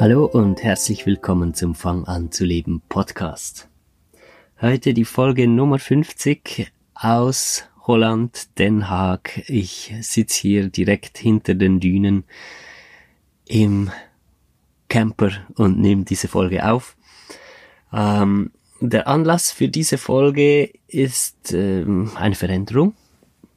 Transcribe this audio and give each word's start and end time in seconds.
Hallo 0.00 0.26
und 0.26 0.62
herzlich 0.62 1.06
willkommen 1.06 1.54
zum 1.54 1.74
Fang 1.74 2.04
an 2.04 2.30
zu 2.30 2.44
leben 2.44 2.82
Podcast. 2.88 3.68
Heute 4.60 4.94
die 4.94 5.04
Folge 5.04 5.48
Nummer 5.48 5.80
50 5.80 6.70
aus 6.94 7.64
Holland, 7.84 8.56
Den 8.60 8.88
Haag. 8.88 9.42
Ich 9.48 9.92
sitze 10.02 10.40
hier 10.40 10.68
direkt 10.68 11.18
hinter 11.18 11.56
den 11.56 11.80
Dünen 11.80 12.22
im 13.44 13.90
Camper 14.88 15.32
und 15.56 15.80
nehme 15.80 16.04
diese 16.04 16.28
Folge 16.28 16.70
auf. 16.70 16.96
Ähm, 17.92 18.52
der 18.78 19.08
Anlass 19.08 19.50
für 19.50 19.66
diese 19.68 19.98
Folge 19.98 20.70
ist 20.86 21.52
ähm, 21.52 22.12
eine 22.14 22.36
Veränderung 22.36 22.94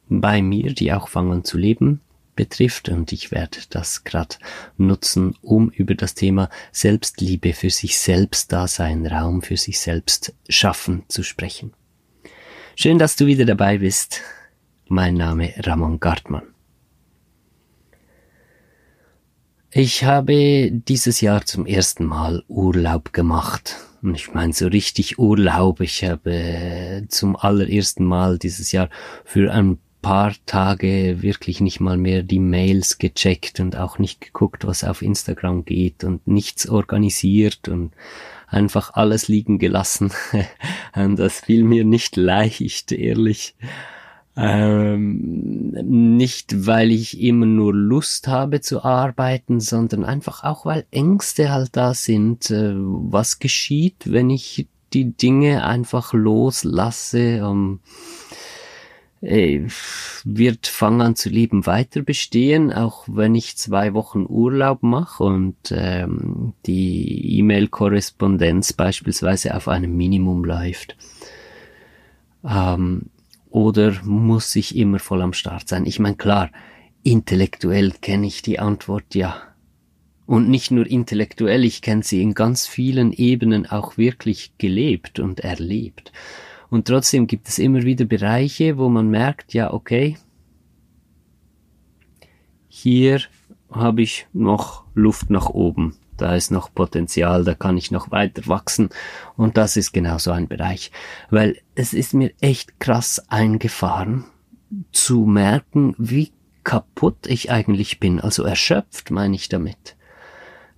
bei 0.10 0.42
mir, 0.42 0.74
die 0.74 0.92
auch 0.92 1.08
Fang 1.08 1.32
an 1.32 1.44
zu 1.44 1.60
leben 1.60 2.02
betrifft 2.36 2.90
und 2.90 3.12
ich 3.12 3.32
werde 3.32 3.60
das 3.70 4.04
gerade 4.04 4.36
nutzen, 4.78 5.36
um 5.42 5.70
über 5.70 5.96
das 5.96 6.16
Thema 6.16 6.50
Selbstliebe 6.72 7.54
für 7.54 7.70
sich 7.70 7.98
selbst 7.98 8.52
da 8.52 8.68
sein, 8.68 9.06
Raum 9.06 9.42
für 9.42 9.58
sich 9.58 9.80
selbst 9.80 10.34
schaffen 10.50 11.04
zu 11.08 11.24
sprechen. 11.24 11.74
Schön, 12.76 13.00
dass 13.00 13.16
du 13.16 13.26
wieder 13.26 13.46
dabei 13.46 13.80
bist. 13.80 14.22
Mein 14.88 15.16
Name 15.16 15.54
Ramon 15.58 16.00
Gartmann. 16.00 16.44
Ich 19.74 20.04
habe 20.04 20.70
dieses 20.72 21.22
Jahr 21.22 21.46
zum 21.46 21.66
ersten 21.66 22.04
Mal 22.06 22.44
Urlaub 22.50 23.14
gemacht. 23.14 23.78
Und 24.02 24.16
ich 24.16 24.34
meine 24.34 24.52
so 24.52 24.68
richtig 24.68 25.18
Urlaub. 25.18 25.80
Ich 25.80 26.04
habe 26.04 27.06
zum 27.08 27.38
allerersten 27.38 28.04
Mal 28.04 28.38
dieses 28.38 28.74
Jahr 28.74 28.90
für 29.24 29.54
ein 29.54 29.80
paar 30.02 30.34
Tage 30.46 31.22
wirklich 31.22 31.62
nicht 31.62 31.80
mal 31.80 31.98
mehr 31.98 32.24
die 32.24 32.40
Mails 32.40 32.98
gecheckt 32.98 33.60
und 33.60 33.76
auch 33.78 34.00
nicht 34.00 34.22
geguckt, 34.22 34.66
was 34.66 34.84
auf 34.84 35.02
Instagram 35.02 35.66
geht 35.66 36.04
und 36.04 36.28
nichts 36.28 36.68
organisiert 36.68 37.68
und 37.68 37.92
einfach 38.48 38.94
alles 38.94 39.28
liegen 39.28 39.60
gelassen. 39.60 40.12
und 40.96 41.18
das 41.18 41.42
fiel 41.42 41.64
mir 41.64 41.86
nicht 41.86 42.16
leicht, 42.16 42.92
ehrlich. 42.92 43.56
Ähm, 44.36 45.72
nicht, 46.18 46.66
weil 46.66 46.92
ich 46.92 47.22
immer 47.22 47.46
nur 47.46 47.74
Lust 47.74 48.28
habe 48.28 48.62
zu 48.62 48.84
arbeiten, 48.84 49.60
sondern 49.60 50.06
einfach 50.06 50.44
auch, 50.44 50.66
weil 50.66 50.86
Ängste 50.92 51.52
halt 51.52 51.76
da 51.76 51.94
sind. 51.94 52.50
Äh, 52.50 52.74
was 52.76 53.40
geschieht, 53.40 54.12
wenn 54.12 54.30
ich 54.30 54.68
die 54.94 55.12
Dinge 55.12 55.66
einfach 55.66 56.14
loslasse? 56.14 57.20
Ähm, 57.20 57.82
äh, 57.84 58.11
wird 59.22 60.66
Fang 60.66 61.02
an 61.02 61.16
zu 61.16 61.30
lieben 61.30 61.68
weiter 61.68 62.02
bestehen, 62.02 62.74
auch 62.74 63.06
wenn 63.08 63.36
ich 63.36 63.56
zwei 63.56 63.94
Wochen 63.94 64.26
Urlaub 64.28 64.82
mache 64.82 65.24
und 65.24 65.56
ähm, 65.70 66.54
die 66.66 67.38
E-Mail-Korrespondenz 67.38 68.74
beispielsweise 68.74 69.56
auf 69.56 69.68
einem 69.68 69.96
Minimum 69.96 70.44
läuft. 70.44 70.98
Ähm, 72.44 73.12
oder 73.52 73.94
muss 74.04 74.56
ich 74.56 74.76
immer 74.76 74.98
voll 74.98 75.22
am 75.22 75.34
Start 75.34 75.68
sein? 75.68 75.86
Ich 75.86 76.00
meine, 76.00 76.16
klar, 76.16 76.50
intellektuell 77.04 77.92
kenne 77.92 78.26
ich 78.26 78.42
die 78.42 78.58
Antwort 78.58 79.14
ja. 79.14 79.40
Und 80.26 80.50
nicht 80.50 80.72
nur 80.72 80.88
intellektuell, 80.88 81.64
ich 81.64 81.84
kenne 81.84 82.04
sie 82.04 82.24
in 82.24 82.34
ganz 82.34 82.66
vielen 82.66 83.12
Ebenen 83.12 83.68
auch 83.68 83.98
wirklich 83.98 84.54
gelebt 84.58 85.20
und 85.20 85.42
erlebt. 85.42 86.12
Und 86.72 86.88
trotzdem 86.88 87.28
gibt 87.28 87.50
es 87.50 87.60
immer 87.60 87.84
wieder 87.84 88.06
Bereiche, 88.06 88.78
wo 88.78 88.88
man 88.88 89.10
merkt, 89.10 89.54
ja, 89.54 89.74
okay, 89.74 90.18
hier 92.70 93.20
habe 93.70 94.02
ich 94.02 94.26
noch 94.32 94.86
Luft 94.96 95.30
nach 95.30 95.50
oben. 95.50 95.98
Da 96.16 96.34
ist 96.34 96.50
noch 96.50 96.74
Potenzial, 96.74 97.44
da 97.44 97.56
kann 97.56 97.78
ich 97.78 97.92
noch 97.92 98.10
weiter 98.12 98.48
wachsen. 98.48 98.90
Und 99.36 99.58
das 99.58 99.76
ist 99.76 99.92
genau 99.92 100.18
so 100.18 100.32
ein 100.32 100.48
Bereich. 100.48 100.92
Weil 101.30 101.58
es 101.76 101.94
ist 101.94 102.14
mir 102.14 102.32
echt 102.40 102.80
krass 102.80 103.22
eingefahren, 103.28 104.24
zu 104.94 105.26
merken, 105.26 105.94
wie 105.98 106.32
kaputt 106.64 107.28
ich 107.28 107.52
eigentlich 107.52 108.00
bin. 108.00 108.22
Also 108.22 108.44
erschöpft 108.44 109.12
meine 109.12 109.36
ich 109.36 109.50
damit 109.50 109.98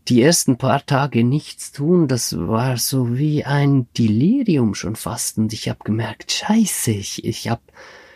die 0.07 0.21
ersten 0.21 0.57
paar 0.57 0.85
Tage 0.85 1.23
nichts 1.23 1.71
tun, 1.71 2.07
das 2.07 2.37
war 2.37 2.77
so 2.77 3.17
wie 3.17 3.45
ein 3.45 3.87
Delirium 3.97 4.75
schon 4.75 4.95
fast. 4.95 5.37
Und 5.37 5.53
ich 5.53 5.69
habe 5.69 5.79
gemerkt, 5.83 6.31
scheiße, 6.31 6.91
ich, 6.91 7.23
ich 7.23 7.49
habe 7.49 7.61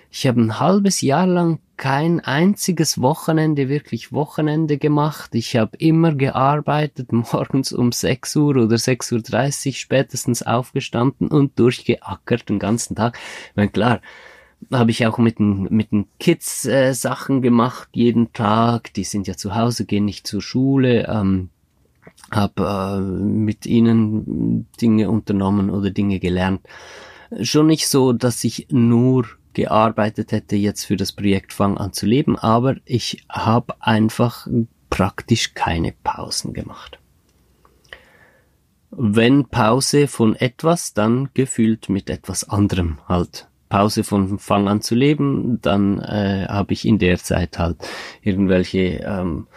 ich 0.09 0.25
hab 0.25 0.35
ein 0.35 0.59
halbes 0.59 1.01
Jahr 1.01 1.27
lang 1.27 1.59
kein 1.75 2.19
einziges 2.21 2.99
Wochenende, 3.01 3.69
wirklich 3.69 4.11
Wochenende 4.11 4.77
gemacht. 4.77 5.35
Ich 5.35 5.55
habe 5.55 5.77
immer 5.77 6.13
gearbeitet, 6.15 7.11
morgens 7.11 7.71
um 7.71 7.91
6 7.91 8.35
Uhr 8.35 8.55
oder 8.57 8.75
6.30 8.75 9.67
Uhr 9.67 9.73
spätestens 9.73 10.43
aufgestanden 10.43 11.27
und 11.27 11.59
durchgeackert 11.59 12.49
den 12.49 12.59
ganzen 12.59 12.95
Tag. 12.95 13.17
Meine, 13.55 13.69
klar, 13.69 14.01
habe 14.71 14.91
ich 14.91 15.05
auch 15.05 15.19
mit 15.19 15.39
den, 15.39 15.67
mit 15.69 15.91
den 15.91 16.07
Kids 16.19 16.65
äh, 16.65 16.93
Sachen 16.93 17.41
gemacht, 17.41 17.89
jeden 17.93 18.33
Tag. 18.33 18.93
Die 18.93 19.03
sind 19.03 19.27
ja 19.27 19.37
zu 19.37 19.55
Hause, 19.55 19.85
gehen 19.85 20.05
nicht 20.05 20.25
zur 20.25 20.41
Schule. 20.41 21.07
Ähm, 21.07 21.49
habe 22.31 22.63
äh, 22.63 22.99
mit 23.01 23.65
ihnen 23.65 24.67
Dinge 24.81 25.09
unternommen 25.09 25.69
oder 25.69 25.91
Dinge 25.91 26.19
gelernt. 26.19 26.61
Schon 27.41 27.67
nicht 27.67 27.87
so, 27.87 28.13
dass 28.13 28.43
ich 28.43 28.67
nur 28.69 29.25
gearbeitet 29.53 30.31
hätte 30.31 30.55
jetzt 30.55 30.85
für 30.85 30.97
das 30.97 31.11
Projekt 31.11 31.51
Fang 31.51 31.77
an 31.77 31.91
zu 31.91 32.05
leben, 32.05 32.37
aber 32.37 32.75
ich 32.85 33.25
habe 33.27 33.75
einfach 33.81 34.47
praktisch 34.89 35.55
keine 35.55 35.93
Pausen 36.03 36.53
gemacht. 36.53 36.99
Wenn 38.91 39.45
Pause 39.45 40.07
von 40.07 40.35
etwas, 40.35 40.93
dann 40.93 41.29
gefühlt 41.33 41.89
mit 41.89 42.09
etwas 42.09 42.47
anderem 42.47 42.99
halt. 43.07 43.47
Pause 43.69 44.03
von 44.03 44.39
Fang 44.39 44.67
an 44.67 44.81
zu 44.81 44.95
leben, 44.95 45.59
dann 45.61 45.99
äh, 45.99 46.45
habe 46.47 46.71
ich 46.73 46.85
in 46.85 46.99
der 46.99 47.17
Zeit 47.17 47.59
halt 47.59 47.77
irgendwelche 48.21 49.03
ähm, 49.05 49.47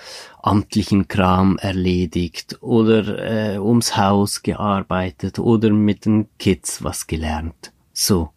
amtlichen 0.42 1.08
Kram 1.08 1.58
erledigt 1.58 2.58
oder 2.62 3.54
äh, 3.54 3.58
ums 3.58 3.96
Haus 3.96 4.42
gearbeitet 4.42 5.38
oder 5.38 5.70
mit 5.70 6.04
den 6.06 6.28
Kids 6.38 6.82
was 6.82 7.06
gelernt. 7.06 7.72
So, 7.92 8.30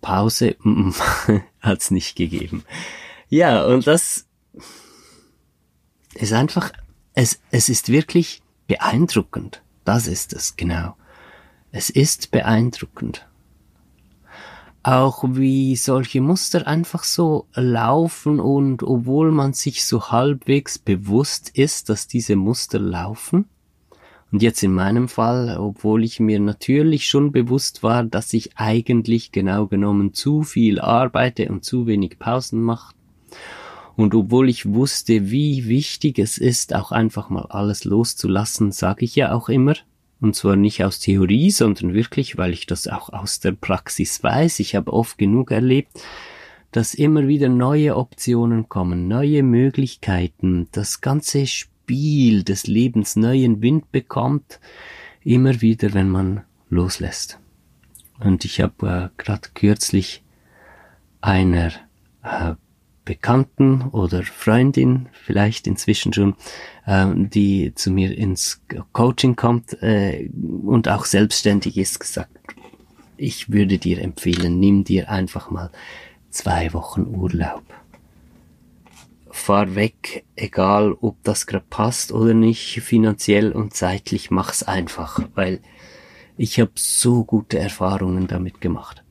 Pause 0.00 0.56
mm, 0.62 0.90
hat's 1.60 1.90
nicht 1.90 2.16
gegeben. 2.16 2.64
Ja, 3.28 3.64
und 3.64 3.86
das 3.86 4.26
ist 6.14 6.32
einfach, 6.32 6.72
es, 7.14 7.40
es 7.50 7.68
ist 7.68 7.88
wirklich 7.88 8.42
beeindruckend. 8.68 9.62
Das 9.84 10.06
ist 10.06 10.32
es, 10.32 10.56
genau. 10.56 10.96
Es 11.72 11.90
ist 11.90 12.30
beeindruckend 12.30 13.26
auch 14.86 15.24
wie 15.26 15.74
solche 15.74 16.20
Muster 16.20 16.66
einfach 16.66 17.02
so 17.02 17.46
laufen 17.54 18.38
und 18.38 18.84
obwohl 18.84 19.32
man 19.32 19.52
sich 19.52 19.84
so 19.84 20.10
halbwegs 20.10 20.78
bewusst 20.78 21.50
ist, 21.54 21.88
dass 21.88 22.06
diese 22.06 22.36
Muster 22.36 22.78
laufen, 22.78 23.46
und 24.32 24.42
jetzt 24.42 24.62
in 24.64 24.74
meinem 24.74 25.08
Fall, 25.08 25.56
obwohl 25.56 26.02
ich 26.02 26.18
mir 26.18 26.40
natürlich 26.40 27.06
schon 27.06 27.30
bewusst 27.30 27.84
war, 27.84 28.02
dass 28.02 28.32
ich 28.32 28.58
eigentlich 28.58 29.30
genau 29.30 29.66
genommen 29.66 30.14
zu 30.14 30.42
viel 30.42 30.80
arbeite 30.80 31.48
und 31.48 31.64
zu 31.64 31.86
wenig 31.86 32.18
Pausen 32.18 32.60
mache, 32.60 32.94
und 33.96 34.14
obwohl 34.14 34.48
ich 34.48 34.66
wusste, 34.66 35.30
wie 35.30 35.66
wichtig 35.68 36.18
es 36.18 36.38
ist, 36.38 36.74
auch 36.74 36.92
einfach 36.92 37.30
mal 37.30 37.46
alles 37.46 37.84
loszulassen, 37.84 38.70
sage 38.70 39.04
ich 39.04 39.16
ja 39.16 39.32
auch 39.32 39.48
immer, 39.48 39.74
und 40.20 40.34
zwar 40.34 40.56
nicht 40.56 40.82
aus 40.84 40.98
Theorie, 40.98 41.50
sondern 41.50 41.94
wirklich, 41.94 42.38
weil 42.38 42.52
ich 42.52 42.66
das 42.66 42.88
auch 42.88 43.10
aus 43.10 43.40
der 43.40 43.52
Praxis 43.52 44.22
weiß. 44.22 44.60
Ich 44.60 44.74
habe 44.74 44.92
oft 44.92 45.18
genug 45.18 45.50
erlebt, 45.50 46.00
dass 46.72 46.94
immer 46.94 47.28
wieder 47.28 47.48
neue 47.48 47.96
Optionen 47.96 48.68
kommen, 48.68 49.08
neue 49.08 49.42
Möglichkeiten, 49.42 50.68
das 50.72 51.00
ganze 51.00 51.46
Spiel 51.46 52.42
des 52.42 52.66
Lebens 52.66 53.16
neuen 53.16 53.62
Wind 53.62 53.92
bekommt, 53.92 54.60
immer 55.22 55.60
wieder, 55.60 55.94
wenn 55.94 56.08
man 56.08 56.44
loslässt. 56.68 57.38
Und 58.20 58.44
ich 58.44 58.60
habe 58.60 59.10
äh, 59.16 59.22
gerade 59.22 59.48
kürzlich 59.54 60.22
einer 61.20 61.72
äh, 62.22 62.54
Bekannten 63.06 63.82
oder 63.92 64.22
Freundin, 64.24 65.08
vielleicht 65.12 65.66
inzwischen 65.66 66.12
schon, 66.12 66.34
äh, 66.84 67.06
die 67.14 67.72
zu 67.74 67.90
mir 67.90 68.18
ins 68.18 68.60
Coaching 68.92 69.36
kommt 69.36 69.80
äh, 69.82 70.28
und 70.66 70.88
auch 70.88 71.06
selbstständig 71.06 71.78
ist, 71.78 72.00
gesagt, 72.00 72.36
ich 73.16 73.50
würde 73.50 73.78
dir 73.78 74.02
empfehlen, 74.02 74.60
nimm 74.60 74.84
dir 74.84 75.08
einfach 75.08 75.50
mal 75.50 75.70
zwei 76.28 76.74
Wochen 76.74 77.06
Urlaub. 77.06 77.62
Fahr 79.30 79.74
weg, 79.74 80.24
egal 80.34 80.92
ob 81.00 81.22
das 81.22 81.46
gerade 81.46 81.64
passt 81.70 82.10
oder 82.10 82.34
nicht, 82.34 82.80
finanziell 82.82 83.52
und 83.52 83.72
zeitlich, 83.72 84.30
mach's 84.30 84.62
einfach, 84.62 85.20
weil 85.34 85.60
ich 86.36 86.58
habe 86.58 86.72
so 86.74 87.24
gute 87.24 87.58
Erfahrungen 87.58 88.26
damit 88.26 88.60
gemacht 88.60 89.05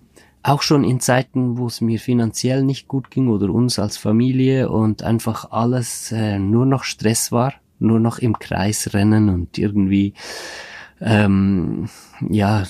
auch 0.46 0.62
schon 0.62 0.84
in 0.84 1.00
Zeiten, 1.00 1.58
wo 1.58 1.66
es 1.66 1.82
mir 1.82 2.00
finanziell 2.00 2.64
nicht 2.64 2.88
gut 2.88 3.10
ging 3.10 3.30
oder 3.30 3.50
uns 3.50 3.80
als 3.80 3.98
Familie 3.98 4.70
und 4.70 5.02
einfach 5.02 5.52
alles 5.52 6.12
äh, 6.12 6.38
nur 6.38 6.66
noch 6.66 6.84
Stress 6.84 7.32
war, 7.32 7.54
nur 7.80 8.00
noch 8.00 8.20
im 8.20 8.38
Kreis 8.38 8.94
rennen 8.94 9.30
und 9.30 9.58
irgendwie 9.58 10.14
ähm, 11.02 11.90
ja, 12.30 12.64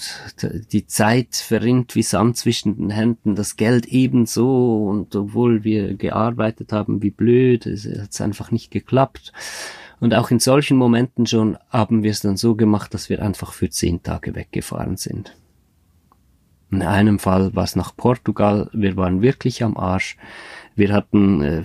die 0.71 0.87
Zeit 0.87 1.35
verrinnt 1.35 1.95
wie 1.95 2.01
Sand 2.01 2.37
zwischen 2.37 2.77
den 2.77 2.89
Händen, 2.89 3.35
das 3.35 3.55
Geld 3.55 3.85
ebenso 3.87 4.87
und 4.87 5.15
obwohl 5.15 5.63
wir 5.63 5.95
gearbeitet 5.95 6.71
haben, 6.71 7.03
wie 7.03 7.11
blöd, 7.11 7.65
es 7.65 7.85
hat 7.85 8.19
einfach 8.21 8.51
nicht 8.51 8.71
geklappt. 8.71 9.31
Und 9.99 10.13
auch 10.13 10.31
in 10.31 10.39
solchen 10.39 10.77
Momenten 10.77 11.25
schon 11.25 11.57
haben 11.69 12.03
wir 12.03 12.11
es 12.11 12.21
dann 12.21 12.37
so 12.37 12.55
gemacht, 12.55 12.93
dass 12.93 13.09
wir 13.09 13.21
einfach 13.21 13.53
für 13.53 13.69
zehn 13.69 14.01
Tage 14.01 14.33
weggefahren 14.35 14.97
sind. 14.97 15.35
In 16.71 16.81
einem 16.81 17.19
Fall 17.19 17.55
war 17.55 17.63
es 17.63 17.75
nach 17.75 17.95
Portugal, 17.95 18.69
wir 18.73 18.97
waren 18.97 19.21
wirklich 19.21 19.63
am 19.63 19.77
Arsch. 19.77 20.17
Wir 20.75 20.91
hatten 20.93 21.41
äh, 21.41 21.63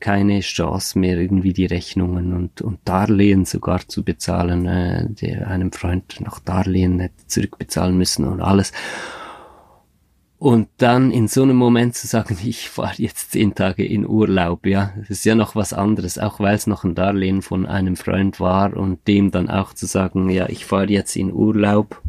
keine 0.00 0.40
Chance 0.40 0.98
mehr, 0.98 1.18
irgendwie 1.18 1.52
die 1.52 1.66
Rechnungen 1.66 2.34
und, 2.34 2.60
und 2.60 2.80
Darlehen 2.84 3.44
sogar 3.44 3.86
zu 3.88 4.04
bezahlen, 4.04 4.66
äh, 4.66 5.08
der 5.08 5.48
einem 5.48 5.72
Freund 5.72 6.20
noch 6.20 6.38
Darlehen 6.38 7.00
hätte 7.00 7.26
zurückbezahlen 7.26 7.96
müssen 7.96 8.26
und 8.26 8.40
alles. 8.40 8.72
Und 10.38 10.68
dann 10.76 11.12
in 11.12 11.28
so 11.28 11.42
einem 11.42 11.56
Moment 11.56 11.94
zu 11.94 12.06
sagen, 12.06 12.36
ich 12.44 12.68
fahre 12.68 12.94
jetzt 12.98 13.32
zehn 13.32 13.54
Tage 13.54 13.84
in 13.84 14.06
Urlaub, 14.06 14.66
ja, 14.66 14.92
das 14.98 15.10
ist 15.10 15.24
ja 15.24 15.34
noch 15.34 15.56
was 15.56 15.72
anderes, 15.72 16.18
auch 16.18 16.40
weil 16.40 16.54
es 16.54 16.66
noch 16.66 16.84
ein 16.84 16.94
Darlehen 16.94 17.40
von 17.40 17.66
einem 17.66 17.96
Freund 17.96 18.38
war 18.38 18.76
und 18.76 19.06
dem 19.08 19.30
dann 19.30 19.48
auch 19.48 19.72
zu 19.72 19.86
sagen, 19.86 20.28
ja, 20.28 20.48
ich 20.48 20.66
fahre 20.66 20.90
jetzt 20.90 21.16
in 21.16 21.32
Urlaub, 21.32 22.02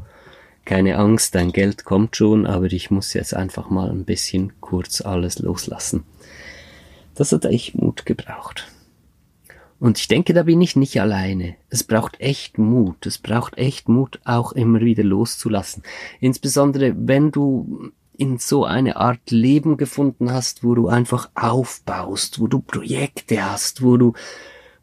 keine 0.67 0.97
Angst, 0.97 1.33
dein 1.33 1.53
Geld 1.53 1.85
kommt 1.85 2.17
schon, 2.17 2.45
aber 2.45 2.65
ich 2.65 2.91
muss 2.91 3.13
jetzt 3.13 3.33
einfach 3.33 3.69
mal 3.69 3.89
ein 3.89 4.03
bisschen 4.03 4.59
kurz 4.59 4.99
alles 4.99 5.39
loslassen. 5.39 6.03
Das 7.15 7.31
hat 7.31 7.45
echt 7.45 7.75
Mut 7.75 8.05
gebraucht. 8.05 8.67
Und 9.79 9.97
ich 9.97 10.09
denke, 10.09 10.33
da 10.33 10.43
bin 10.43 10.61
ich 10.61 10.75
nicht 10.75 10.99
alleine. 10.99 11.55
Es 11.69 11.85
braucht 11.85 12.19
echt 12.19 12.57
Mut. 12.57 13.05
Es 13.05 13.17
braucht 13.17 13.57
echt 13.57 13.87
Mut, 13.87 14.19
auch 14.25 14.51
immer 14.51 14.81
wieder 14.81 15.03
loszulassen. 15.03 15.83
Insbesondere, 16.19 16.93
wenn 16.97 17.31
du 17.31 17.91
in 18.17 18.37
so 18.37 18.65
eine 18.65 18.97
Art 18.97 19.31
Leben 19.31 19.77
gefunden 19.77 20.33
hast, 20.33 20.65
wo 20.65 20.75
du 20.75 20.89
einfach 20.89 21.29
aufbaust, 21.33 22.41
wo 22.41 22.47
du 22.47 22.59
Projekte 22.59 23.49
hast, 23.49 23.83
wo 23.83 23.95
du 23.95 24.13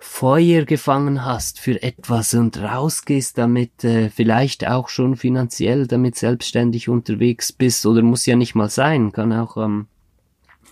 Feuer 0.07 0.65
gefangen 0.65 1.25
hast 1.25 1.59
für 1.59 1.83
etwas 1.83 2.35
und 2.35 2.59
rausgehst 2.59 3.37
damit, 3.37 3.83
äh, 3.83 4.11
vielleicht 4.11 4.65
auch 4.69 4.89
schon 4.89 5.17
finanziell 5.17 5.89
damit 5.89 6.15
selbstständig 6.15 6.89
unterwegs 6.89 7.53
bist 7.53 7.85
oder 7.87 8.03
muss 8.03 8.27
ja 8.27 8.37
nicht 8.37 8.55
mal 8.55 8.69
sein, 8.69 9.11
kann 9.11 9.33
auch 9.33 9.57
ähm, 9.57 9.87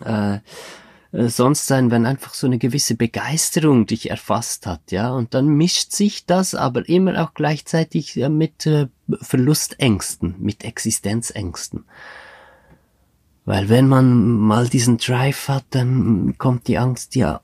äh, 0.05 0.34
äh, 1.12 1.29
sonst 1.29 1.67
sein, 1.67 1.90
wenn 1.90 2.06
einfach 2.06 2.34
so 2.34 2.46
eine 2.46 2.58
gewisse 2.58 2.94
Begeisterung 2.94 3.87
dich 3.87 4.11
erfasst 4.11 4.67
hat, 4.67 4.93
ja, 4.93 5.11
und 5.11 5.35
dann 5.35 5.49
mischt 5.49 5.93
sich 5.93 6.26
das 6.26 6.55
aber 6.55 6.88
immer 6.88 7.25
auch 7.25 7.35
gleichzeitig 7.35 8.14
ja, 8.14 8.28
mit 8.28 8.67
äh, 8.67 8.87
Verlustängsten, 9.23 10.37
mit 10.38 10.62
Existenzängsten. 10.62 11.85
Weil 13.44 13.69
wenn 13.70 13.88
man 13.88 14.23
mal 14.38 14.69
diesen 14.69 14.99
Drive 14.99 15.49
hat, 15.49 15.64
dann 15.70 16.37
kommt 16.38 16.69
die 16.69 16.78
Angst, 16.78 17.17
ja, 17.17 17.40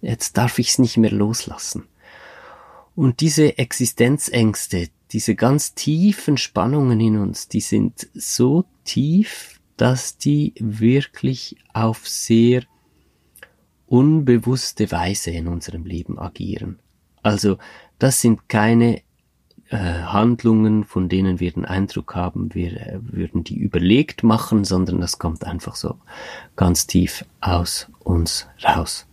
jetzt 0.00 0.36
darf 0.36 0.58
ich 0.58 0.70
es 0.70 0.78
nicht 0.78 0.96
mehr 0.96 1.10
loslassen. 1.10 1.86
Und 2.94 3.20
diese 3.20 3.58
Existenzängste, 3.58 4.88
diese 5.12 5.34
ganz 5.34 5.74
tiefen 5.74 6.36
Spannungen 6.36 7.00
in 7.00 7.18
uns, 7.18 7.48
die 7.48 7.60
sind 7.60 8.08
so 8.14 8.64
tief, 8.84 9.60
dass 9.76 10.18
die 10.18 10.54
wirklich 10.58 11.56
auf 11.72 12.06
sehr 12.06 12.64
unbewusste 13.86 14.92
Weise 14.92 15.30
in 15.30 15.48
unserem 15.48 15.84
Leben 15.84 16.18
agieren. 16.18 16.78
Also 17.22 17.58
das 17.98 18.20
sind 18.20 18.48
keine 18.48 19.02
äh, 19.70 19.76
Handlungen, 19.76 20.84
von 20.84 21.08
denen 21.08 21.40
wir 21.40 21.52
den 21.52 21.64
Eindruck 21.64 22.14
haben, 22.14 22.54
wir 22.54 22.72
äh, 22.72 22.98
würden 23.02 23.44
die 23.44 23.56
überlegt 23.56 24.22
machen, 24.22 24.64
sondern 24.64 25.00
das 25.00 25.18
kommt 25.18 25.44
einfach 25.44 25.76
so 25.76 25.96
ganz 26.56 26.86
tief 26.86 27.24
aus 27.40 27.88
uns 28.00 28.46
raus. 28.64 29.06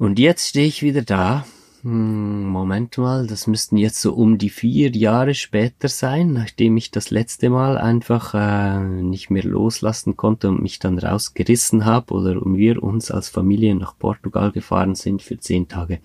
Und 0.00 0.18
jetzt 0.18 0.48
stehe 0.48 0.66
ich 0.66 0.82
wieder 0.82 1.02
da. 1.02 1.44
Hm, 1.82 2.46
Moment 2.46 2.96
mal, 2.96 3.26
das 3.26 3.46
müssten 3.46 3.76
jetzt 3.76 4.00
so 4.00 4.14
um 4.14 4.38
die 4.38 4.48
vier 4.48 4.90
Jahre 4.92 5.34
später 5.34 5.88
sein, 5.88 6.32
nachdem 6.32 6.78
ich 6.78 6.90
das 6.90 7.10
letzte 7.10 7.50
Mal 7.50 7.76
einfach 7.76 8.32
äh, 8.32 8.80
nicht 8.80 9.28
mehr 9.28 9.44
loslassen 9.44 10.16
konnte 10.16 10.48
und 10.48 10.62
mich 10.62 10.78
dann 10.78 10.98
rausgerissen 10.98 11.84
habe 11.84 12.14
oder 12.14 12.40
wir 12.42 12.82
uns 12.82 13.10
als 13.10 13.28
Familie 13.28 13.74
nach 13.74 13.94
Portugal 13.98 14.52
gefahren 14.52 14.94
sind 14.94 15.20
für 15.20 15.38
zehn 15.38 15.68
Tage. 15.68 16.00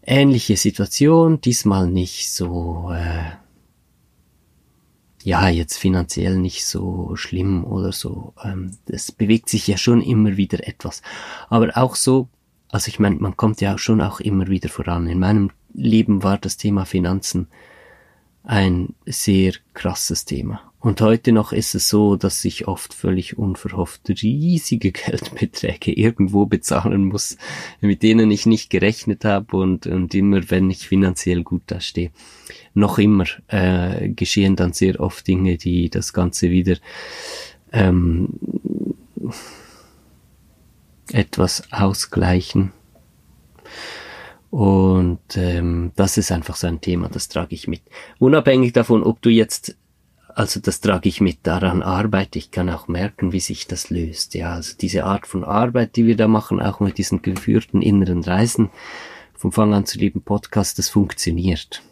Ähnliche 0.00 0.56
Situation, 0.56 1.42
diesmal 1.42 1.86
nicht 1.86 2.32
so, 2.32 2.92
äh, 2.94 3.32
ja, 5.22 5.50
jetzt 5.50 5.76
finanziell 5.76 6.38
nicht 6.38 6.64
so 6.64 7.14
schlimm 7.14 7.62
oder 7.62 7.92
so. 7.92 8.32
Ähm, 8.42 8.78
es 8.86 9.12
bewegt 9.12 9.50
sich 9.50 9.66
ja 9.66 9.76
schon 9.76 10.00
immer 10.00 10.38
wieder 10.38 10.66
etwas. 10.66 11.02
Aber 11.50 11.76
auch 11.76 11.94
so 11.94 12.30
also 12.70 12.88
ich 12.88 12.98
meine, 12.98 13.16
man 13.16 13.36
kommt 13.36 13.60
ja 13.60 13.78
schon 13.78 14.00
auch 14.00 14.20
immer 14.20 14.48
wieder 14.48 14.68
voran. 14.68 15.06
In 15.08 15.18
meinem 15.18 15.50
Leben 15.74 16.22
war 16.22 16.38
das 16.38 16.56
Thema 16.56 16.84
Finanzen 16.84 17.48
ein 18.42 18.94
sehr 19.06 19.52
krasses 19.74 20.24
Thema. 20.24 20.62
Und 20.80 21.02
heute 21.02 21.32
noch 21.32 21.52
ist 21.52 21.74
es 21.74 21.90
so, 21.90 22.16
dass 22.16 22.42
ich 22.42 22.66
oft 22.66 22.94
völlig 22.94 23.36
unverhofft 23.36 24.08
riesige 24.08 24.92
Geldbeträge 24.92 25.92
irgendwo 25.92 26.46
bezahlen 26.46 27.04
muss, 27.04 27.36
mit 27.82 28.02
denen 28.02 28.30
ich 28.30 28.46
nicht 28.46 28.70
gerechnet 28.70 29.26
habe 29.26 29.58
und, 29.58 29.86
und 29.86 30.14
immer, 30.14 30.50
wenn 30.50 30.70
ich 30.70 30.88
finanziell 30.88 31.42
gut 31.42 31.62
dastehe. 31.66 32.12
Noch 32.72 32.98
immer 32.98 33.26
äh, 33.48 34.08
geschehen 34.08 34.56
dann 34.56 34.72
sehr 34.72 35.00
oft 35.00 35.26
Dinge, 35.26 35.58
die 35.58 35.90
das 35.90 36.14
Ganze 36.14 36.50
wieder 36.50 36.76
ähm, 37.72 38.30
etwas 41.12 41.64
ausgleichen. 41.72 42.72
Und 44.50 45.36
ähm, 45.36 45.92
das 45.94 46.16
ist 46.16 46.32
einfach 46.32 46.56
so 46.56 46.66
ein 46.66 46.80
Thema, 46.80 47.08
das 47.08 47.28
trage 47.28 47.54
ich 47.54 47.68
mit. 47.68 47.82
Unabhängig 48.18 48.72
davon, 48.72 49.04
ob 49.04 49.22
du 49.22 49.30
jetzt, 49.30 49.76
also 50.28 50.58
das 50.58 50.80
trage 50.80 51.08
ich 51.08 51.20
mit, 51.20 51.38
daran 51.44 51.82
arbeite, 51.82 52.38
ich 52.38 52.50
kann 52.50 52.68
auch 52.68 52.88
merken, 52.88 53.32
wie 53.32 53.40
sich 53.40 53.68
das 53.68 53.90
löst. 53.90 54.34
Ja, 54.34 54.54
also 54.54 54.74
diese 54.76 55.04
Art 55.04 55.26
von 55.28 55.44
Arbeit, 55.44 55.94
die 55.94 56.06
wir 56.06 56.16
da 56.16 56.26
machen, 56.26 56.60
auch 56.60 56.80
mit 56.80 56.98
diesen 56.98 57.22
geführten 57.22 57.80
inneren 57.80 58.24
Reisen, 58.24 58.70
vom 59.34 59.52
Fang 59.52 59.72
an 59.72 59.86
zu 59.86 59.98
leben 59.98 60.22
Podcast, 60.22 60.78
das 60.78 60.88
funktioniert. 60.88 61.82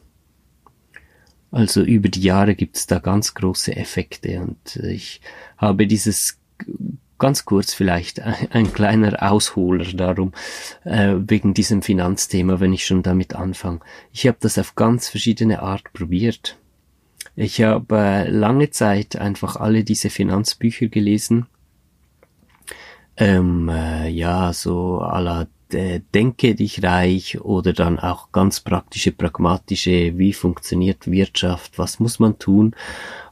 Also 1.50 1.82
über 1.82 2.08
die 2.08 2.22
Jahre 2.22 2.54
gibt 2.54 2.76
es 2.76 2.86
da 2.86 2.98
ganz 2.98 3.34
große 3.34 3.74
Effekte 3.74 4.40
und 4.40 4.76
ich 4.76 5.22
habe 5.56 5.86
dieses 5.86 6.38
ganz 7.18 7.44
kurz 7.44 7.74
vielleicht 7.74 8.20
ein, 8.20 8.34
ein 8.50 8.72
kleiner 8.72 9.22
Ausholer 9.22 9.84
darum, 9.84 10.32
äh, 10.84 11.14
wegen 11.18 11.54
diesem 11.54 11.82
Finanzthema, 11.82 12.60
wenn 12.60 12.72
ich 12.72 12.86
schon 12.86 13.02
damit 13.02 13.34
anfange. 13.34 13.80
Ich 14.12 14.26
habe 14.26 14.38
das 14.40 14.58
auf 14.58 14.74
ganz 14.74 15.08
verschiedene 15.08 15.62
Art 15.62 15.92
probiert. 15.92 16.56
Ich 17.36 17.62
habe 17.62 17.96
äh, 17.96 18.28
lange 18.28 18.70
Zeit 18.70 19.16
einfach 19.16 19.56
alle 19.56 19.84
diese 19.84 20.10
Finanzbücher 20.10 20.88
gelesen. 20.88 21.46
Ähm, 23.16 23.68
äh, 23.68 24.08
ja, 24.08 24.52
so 24.52 25.00
à 25.00 25.20
la 25.20 25.46
äh, 25.72 26.00
Denke 26.14 26.54
dich 26.54 26.82
reich 26.82 27.40
oder 27.40 27.72
dann 27.72 27.98
auch 27.98 28.32
ganz 28.32 28.60
praktische, 28.60 29.12
pragmatische, 29.12 30.16
wie 30.16 30.32
funktioniert 30.32 31.10
Wirtschaft, 31.10 31.78
was 31.78 32.00
muss 32.00 32.18
man 32.18 32.38
tun 32.38 32.74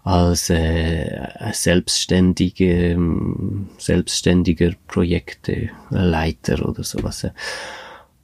als 0.06 0.50
äh, 0.50 1.28
selbstständige, 1.52 2.96
selbstständiger 3.76 4.70
Projekteleiter 4.86 6.68
oder 6.68 6.84
sowas. 6.84 7.26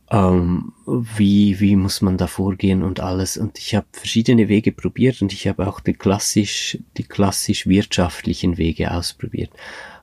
Ähm, 0.08 0.74
wie, 0.86 1.58
wie 1.58 1.74
muss 1.74 2.00
man 2.00 2.16
da 2.18 2.28
vorgehen 2.28 2.84
und 2.84 3.00
alles. 3.00 3.36
Und 3.36 3.58
ich 3.58 3.74
habe 3.74 3.86
verschiedene 3.90 4.48
Wege 4.48 4.70
probiert 4.70 5.22
und 5.22 5.32
ich 5.32 5.48
habe 5.48 5.66
auch 5.66 5.80
die 5.80 5.94
klassisch, 5.94 6.78
die 6.98 7.02
klassisch 7.02 7.66
wirtschaftlichen 7.66 8.58
Wege 8.58 8.92
ausprobiert. 8.92 9.50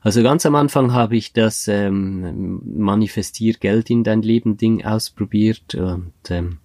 Also 0.02 0.22
ganz 0.22 0.44
am 0.44 0.56
Anfang 0.56 0.92
habe 0.92 1.16
ich 1.16 1.32
das 1.32 1.66
ähm, 1.66 2.60
Manifestier 2.76 3.54
Geld 3.54 3.88
in 3.88 4.04
dein 4.04 4.20
Leben 4.20 4.58
Ding 4.58 4.84
ausprobiert 4.84 5.74
und 5.74 6.12
ähm, 6.28 6.58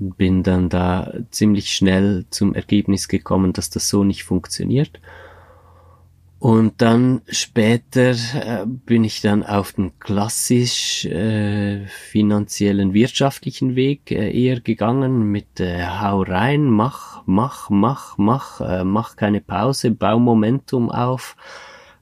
bin 0.00 0.42
dann 0.42 0.68
da 0.68 1.12
ziemlich 1.30 1.72
schnell 1.72 2.24
zum 2.30 2.54
Ergebnis 2.54 3.08
gekommen, 3.08 3.52
dass 3.52 3.70
das 3.70 3.88
so 3.88 4.02
nicht 4.02 4.24
funktioniert. 4.24 5.00
Und 6.38 6.80
dann 6.80 7.20
später 7.28 8.12
äh, 8.12 8.64
bin 8.64 9.04
ich 9.04 9.20
dann 9.20 9.42
auf 9.42 9.74
den 9.74 9.98
klassisch 9.98 11.04
äh, 11.04 11.86
finanziellen 11.86 12.94
wirtschaftlichen 12.94 13.76
Weg 13.76 14.10
äh, 14.10 14.30
eher 14.30 14.60
gegangen 14.60 15.30
mit 15.30 15.60
äh, 15.60 15.84
hau 15.84 16.22
rein, 16.22 16.64
mach, 16.64 17.22
mach, 17.26 17.68
mach, 17.68 18.16
mach, 18.16 18.62
äh, 18.62 18.84
mach 18.84 19.16
keine 19.16 19.42
Pause, 19.42 19.90
bau 19.90 20.18
Momentum 20.18 20.90
auf. 20.90 21.36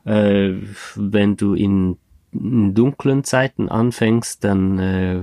Äh, 0.05 0.53
wenn 0.95 1.37
du 1.37 1.55
in 1.55 1.97
in 2.33 2.75
dunklen 2.75 3.25
Zeiten 3.25 3.69
anfängst, 3.69 4.45
dann 4.45 4.79
äh, 4.79 5.21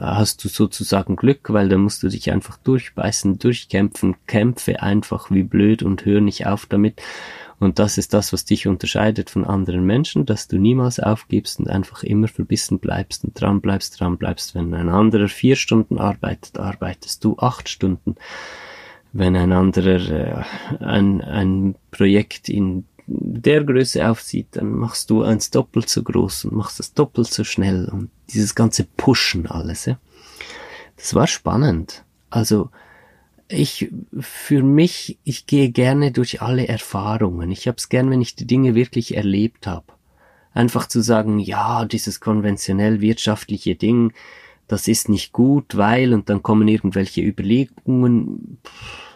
hast 0.00 0.44
du 0.44 0.48
sozusagen 0.48 1.16
Glück, 1.16 1.52
weil 1.52 1.68
dann 1.68 1.80
musst 1.80 2.02
du 2.02 2.08
dich 2.08 2.32
einfach 2.32 2.56
durchbeißen, 2.58 3.38
durchkämpfen, 3.38 4.16
kämpfe 4.26 4.82
einfach 4.82 5.30
wie 5.30 5.42
blöd 5.42 5.82
und 5.82 6.04
hör 6.04 6.20
nicht 6.20 6.46
auf 6.46 6.66
damit. 6.66 7.00
Und 7.58 7.78
das 7.78 7.96
ist 7.96 8.12
das, 8.12 8.32
was 8.32 8.44
dich 8.44 8.66
unterscheidet 8.66 9.30
von 9.30 9.44
anderen 9.44 9.84
Menschen, 9.84 10.26
dass 10.26 10.46
du 10.46 10.58
niemals 10.58 11.00
aufgibst 11.00 11.58
und 11.58 11.70
einfach 11.70 12.02
immer 12.02 12.28
verbissen 12.28 12.78
bleibst 12.78 13.24
und 13.24 13.40
dran 13.40 13.60
bleibst, 13.60 13.98
dran 13.98 14.18
bleibst. 14.18 14.54
Wenn 14.54 14.74
ein 14.74 14.90
anderer 14.90 15.28
vier 15.28 15.56
Stunden 15.56 15.98
arbeitet, 15.98 16.58
arbeitest 16.58 17.24
du 17.24 17.36
acht 17.38 17.68
Stunden. 17.68 18.16
Wenn 19.12 19.36
ein 19.36 19.52
anderer 19.52 20.10
äh, 20.10 20.84
ein, 20.84 21.22
ein 21.22 21.76
Projekt 21.90 22.50
in 22.50 22.84
der 23.06 23.64
Größe 23.64 24.08
aufzieht, 24.08 24.48
dann 24.52 24.72
machst 24.72 25.10
du 25.10 25.22
eins 25.22 25.50
doppelt 25.50 25.88
so 25.88 26.02
groß 26.02 26.46
und 26.46 26.54
machst 26.54 26.80
es 26.80 26.92
doppelt 26.92 27.28
so 27.28 27.44
schnell 27.44 27.88
und 27.88 28.10
dieses 28.30 28.54
ganze 28.54 28.84
Pushen 28.84 29.46
alles, 29.46 29.86
ja. 29.86 29.98
Das 30.96 31.14
war 31.14 31.26
spannend. 31.26 32.04
Also, 32.30 32.70
ich, 33.48 33.92
für 34.18 34.62
mich, 34.62 35.18
ich 35.24 35.46
gehe 35.46 35.70
gerne 35.70 36.10
durch 36.10 36.42
alle 36.42 36.66
Erfahrungen. 36.66 37.50
Ich 37.52 37.68
hab's 37.68 37.88
gern, 37.88 38.10
wenn 38.10 38.22
ich 38.22 38.34
die 38.34 38.46
Dinge 38.46 38.74
wirklich 38.74 39.16
erlebt 39.16 39.66
habe. 39.66 39.86
Einfach 40.52 40.88
zu 40.88 41.02
sagen, 41.02 41.38
ja, 41.38 41.84
dieses 41.84 42.18
konventionell 42.18 43.00
wirtschaftliche 43.00 43.76
Ding, 43.76 44.12
das 44.68 44.88
ist 44.88 45.08
nicht 45.08 45.32
gut, 45.32 45.76
weil, 45.76 46.12
und 46.12 46.28
dann 46.28 46.42
kommen 46.42 46.66
irgendwelche 46.66 47.20
Überlegungen, 47.20 48.58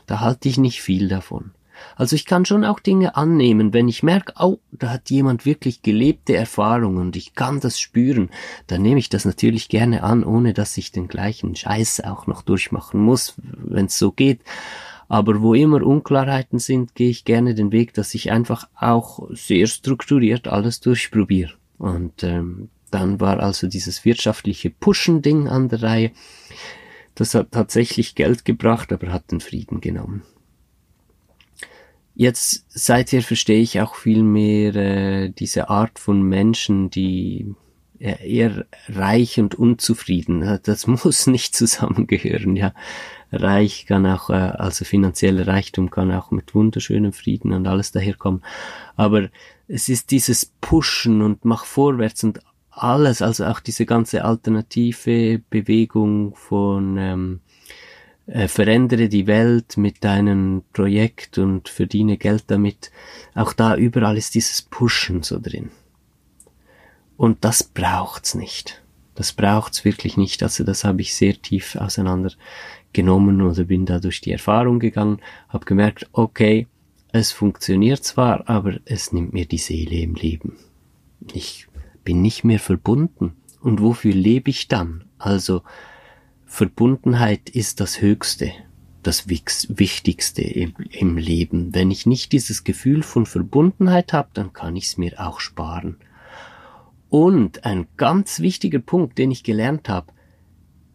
da 0.07 0.21
halte 0.21 0.49
ich 0.49 0.59
nicht 0.59 0.81
viel 0.81 1.09
davon. 1.09 1.53
Also 1.97 2.17
ich 2.17 2.27
kann 2.27 2.45
schon 2.45 2.65
auch 2.65 2.81
Dinge 2.81 3.17
annehmen, 3.17 3.73
wenn 3.73 3.89
ich 3.89 4.03
merke, 4.03 4.35
oh, 4.39 4.59
da 4.73 4.91
hat 4.91 5.11
jemand 5.11 5.47
wirklich 5.47 5.83
gelebte 5.83 6.35
Erfahrungen 6.35 6.99
und 6.99 7.17
ich 7.17 7.35
kann 7.35 7.61
das 7.61 7.79
spüren, 7.79 8.31
dann 8.67 8.83
nehme 8.83 8.99
ich 8.99 9.09
das 9.09 9.25
natürlich 9.25 9.69
gerne 9.69 10.03
an, 10.03 10.25
ohne 10.25 10.53
dass 10.53 10.77
ich 10.77 10.93
den 10.93 11.09
gleichen 11.09 11.55
Scheiß 11.55 12.01
auch 12.01 12.27
noch 12.27 12.43
durchmachen 12.43 13.01
muss, 13.01 13.35
wenn 13.37 13.87
es 13.87 13.99
so 13.99 14.13
geht. 14.13 14.41
Aber 15.09 15.43
wo 15.43 15.55
immer 15.55 15.83
Unklarheiten 15.83 16.61
sind, 16.61 16.95
gehe 16.95 17.11
ich 17.11 17.25
gerne 17.25 17.55
den 17.55 17.73
Weg, 17.73 17.95
dass 17.95 18.15
ich 18.15 18.31
einfach 18.31 18.69
auch 18.77 19.29
sehr 19.31 19.67
strukturiert 19.67 20.47
alles 20.47 20.79
durchprobiere. 20.79 21.55
Und 21.79 22.23
ähm, 22.23 22.69
dann 22.91 23.21
war 23.21 23.41
also 23.41 23.67
dieses 23.67 24.05
wirtschaftliche 24.05 24.71
Pushen-Ding 24.71 25.49
an 25.49 25.69
der 25.69 25.83
Reihe. 25.83 26.11
Das 27.15 27.35
hat 27.35 27.51
tatsächlich 27.51 28.15
Geld 28.15 28.45
gebracht, 28.45 28.93
aber 28.93 29.13
hat 29.13 29.33
den 29.33 29.41
Frieden 29.41 29.81
genommen. 29.81 30.23
Jetzt 32.15 32.67
seither 32.69 33.23
verstehe 33.23 33.61
ich 33.61 33.81
auch 33.81 33.95
viel 33.95 34.23
mehr 34.23 34.75
äh, 34.75 35.31
diese 35.31 35.71
Art 35.71 35.99
von 35.99 36.23
Menschen, 36.23 36.91
die 36.91 37.55
eher 38.01 38.65
reich 38.89 39.39
und 39.39 39.55
unzufrieden. 39.55 40.43
Äh, 40.43 40.59
das 40.63 40.87
muss 41.05 41.27
nicht 41.27 41.55
zusammengehören, 41.55 42.57
ja. 42.57 42.73
Reich 43.33 43.87
kann 43.87 44.07
auch, 44.07 44.31
äh, 44.31 44.33
also 44.33 44.85
finanzieller 44.85 45.47
Reichtum 45.47 45.91
kann 45.91 46.11
auch 46.11 46.33
mit 46.33 46.55
wunderschönem 46.55 47.13
Frieden 47.13 47.53
und 47.53 47.67
alles 47.69 47.93
daherkommen. 47.93 48.43
Aber 48.97 49.29
es 49.69 49.89
ist 49.89 50.11
dieses 50.11 50.47
Pushen 50.61 51.23
und 51.23 51.45
mach 51.45 51.65
vorwärts 51.65 52.25
und 52.25 52.41
alles, 52.71 53.23
also 53.23 53.45
auch 53.45 53.61
diese 53.61 53.87
ganze 53.87 54.25
alternative 54.25 55.41
Bewegung 55.51 56.35
von 56.35 56.97
ähm, 56.97 57.41
äh, 58.31 58.47
verändere 58.47 59.09
die 59.09 59.27
Welt 59.27 59.77
mit 59.77 60.05
deinem 60.05 60.63
Projekt 60.73 61.39
und 61.39 61.69
verdiene 61.69 62.17
Geld 62.17 62.45
damit. 62.47 62.93
Auch 63.35 63.53
da 63.53 63.77
überall 63.77 64.17
ist 64.17 64.37
dieses 64.37 64.63
Pushen 64.63 65.23
so 65.25 65.41
drin. 65.41 65.71
Und 67.17 67.45
das 67.45 67.65
braucht's 67.65 68.37
nicht. 68.37 68.83
Das 69.17 69.33
braucht's 69.33 69.85
wirklich 69.85 70.17
nicht. 70.17 70.43
Also 70.45 70.63
das 70.63 70.85
habe 70.85 71.01
ich 71.01 71.15
sehr 71.15 71.43
tief 71.43 71.75
auseinandergenommen 71.75 73.43
oder 73.43 73.65
bin 73.65 73.85
da 73.85 73.99
durch 73.99 74.21
die 74.21 74.33
Erfahrung 74.33 74.79
gegangen, 74.79 75.21
habe 75.49 75.65
gemerkt, 75.65 76.09
okay, 76.13 76.69
es 77.13 77.33
funktioniert 77.33 78.05
zwar, 78.05 78.49
aber 78.49 78.79
es 78.85 79.13
nimmt 79.13 79.33
mir 79.33 79.47
die 79.47 79.59
Seele 79.59 79.97
im 79.97 80.15
Leben. 80.15 80.57
Ich 81.35 81.67
bin 82.05 82.23
nicht 82.23 82.45
mehr 82.45 82.61
verbunden. 82.61 83.37
Und 83.61 83.83
wofür 83.83 84.15
lebe 84.15 84.51
ich 84.51 84.69
dann? 84.69 85.05
Also 85.19 85.63
Verbundenheit 86.53 87.49
ist 87.49 87.79
das 87.79 88.03
Höchste, 88.03 88.51
das 89.05 89.29
Wichtigste 89.29 90.43
im, 90.43 90.75
im 90.91 91.17
Leben. 91.17 91.73
Wenn 91.73 91.93
ich 91.93 92.07
nicht 92.07 92.33
dieses 92.33 92.65
Gefühl 92.65 93.05
von 93.05 93.25
Verbundenheit 93.25 94.13
habe, 94.13 94.31
dann 94.35 94.53
kann 94.53 94.75
ich 94.75 94.87
es 94.87 94.99
mir 94.99 95.25
auch 95.25 95.39
sparen. 95.39 95.97
Und 97.09 97.65
ein 97.65 97.87
ganz 97.97 98.41
wichtiger 98.41 98.81
Punkt, 98.81 99.17
den 99.17 99.31
ich 99.31 99.45
gelernt 99.45 99.89
habe, 99.89 100.13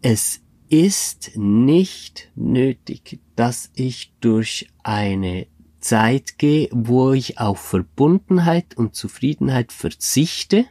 es 0.02 0.42
ist 0.68 1.32
nicht 1.36 2.30
nötig, 2.36 3.18
dass 3.34 3.70
ich 3.74 4.12
durch 4.20 4.68
eine 4.84 5.46
Zeit 5.80 6.36
gehe, 6.38 6.68
wo 6.70 7.12
ich 7.12 7.40
auf 7.40 7.60
Verbundenheit 7.60 8.76
und 8.76 8.94
Zufriedenheit 8.94 9.72
verzichte. 9.72 10.66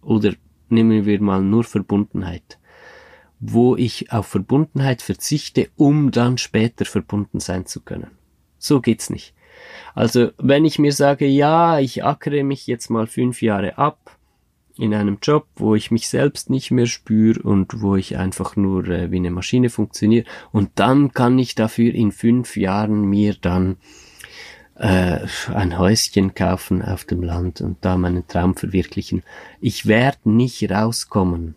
Oder 0.00 0.32
nehmen 0.70 1.04
wir 1.04 1.20
mal 1.20 1.42
nur 1.42 1.62
Verbundenheit 1.62 2.58
wo 3.46 3.76
ich 3.76 4.10
auf 4.10 4.26
Verbundenheit 4.26 5.02
verzichte, 5.02 5.68
um 5.76 6.10
dann 6.10 6.38
später 6.38 6.86
verbunden 6.86 7.40
sein 7.40 7.66
zu 7.66 7.80
können. 7.80 8.10
So 8.58 8.80
geht's 8.80 9.10
nicht. 9.10 9.34
Also, 9.94 10.30
wenn 10.38 10.64
ich 10.64 10.78
mir 10.78 10.92
sage, 10.92 11.26
ja, 11.26 11.78
ich 11.78 12.04
ackere 12.04 12.42
mich 12.42 12.66
jetzt 12.66 12.88
mal 12.88 13.06
fünf 13.06 13.42
Jahre 13.42 13.76
ab 13.76 14.16
in 14.78 14.94
einem 14.94 15.18
Job, 15.22 15.46
wo 15.56 15.74
ich 15.74 15.90
mich 15.90 16.08
selbst 16.08 16.48
nicht 16.48 16.70
mehr 16.70 16.86
spüre 16.86 17.42
und 17.42 17.82
wo 17.82 17.96
ich 17.96 18.16
einfach 18.16 18.56
nur 18.56 18.88
äh, 18.88 19.10
wie 19.10 19.18
eine 19.18 19.30
Maschine 19.30 19.68
funktioniere, 19.68 20.24
und 20.50 20.70
dann 20.76 21.12
kann 21.12 21.38
ich 21.38 21.54
dafür 21.54 21.94
in 21.94 22.12
fünf 22.12 22.56
Jahren 22.56 23.02
mir 23.02 23.36
dann 23.38 23.76
äh, 24.76 25.20
ein 25.52 25.78
Häuschen 25.78 26.34
kaufen 26.34 26.82
auf 26.82 27.04
dem 27.04 27.22
Land 27.22 27.60
und 27.60 27.84
da 27.84 27.96
meinen 27.98 28.26
Traum 28.26 28.56
verwirklichen. 28.56 29.22
Ich 29.60 29.86
werde 29.86 30.30
nicht 30.30 30.68
rauskommen 30.70 31.56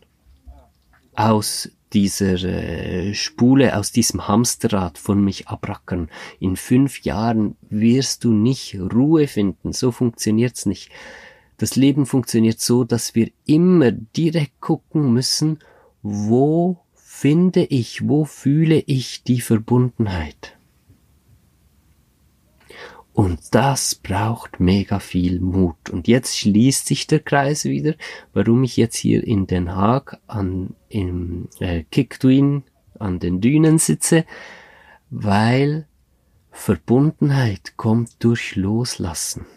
aus 1.15 1.71
dieser 1.93 2.43
äh, 2.43 3.13
Spule, 3.13 3.77
aus 3.77 3.91
diesem 3.91 4.27
Hamsterrad 4.27 4.97
von 4.97 5.23
mich 5.23 5.47
abrackern. 5.47 6.09
In 6.39 6.55
fünf 6.55 7.01
Jahren 7.01 7.55
wirst 7.69 8.23
du 8.23 8.31
nicht 8.31 8.77
Ruhe 8.79 9.27
finden. 9.27 9.73
So 9.73 9.91
funktioniert's 9.91 10.65
nicht. 10.65 10.89
Das 11.57 11.75
Leben 11.75 12.05
funktioniert 12.05 12.59
so, 12.59 12.83
dass 12.83 13.15
wir 13.15 13.31
immer 13.45 13.91
direkt 13.91 14.59
gucken 14.59 15.13
müssen, 15.13 15.59
wo 16.03 16.79
finde 16.93 17.63
ich, 17.63 18.07
wo 18.07 18.25
fühle 18.25 18.83
ich 18.85 19.23
die 19.23 19.41
Verbundenheit. 19.41 20.56
Und 23.17 23.55
das 23.55 23.95
braucht 23.95 24.59
mega 24.59 24.99
viel 24.99 25.39
Mut. 25.39 25.89
Und 25.89 26.07
jetzt 26.07 26.37
schließt 26.37 26.85
sich 26.85 27.07
der 27.07 27.19
Kreis 27.19 27.65
wieder, 27.65 27.95
warum 28.31 28.63
ich 28.63 28.77
jetzt 28.77 28.95
hier 28.95 29.23
in 29.23 29.47
Den 29.47 29.75
Haag 29.75 30.19
an 30.27 30.75
im 30.87 31.49
äh, 31.59 31.83
Kickduin 31.89 32.61
an 32.99 33.17
den 33.17 33.41
Dünen 33.41 33.79
sitze, 33.79 34.23
weil 35.09 35.87
Verbundenheit 36.51 37.75
kommt 37.75 38.23
durch 38.23 38.55
Loslassen. 38.55 39.47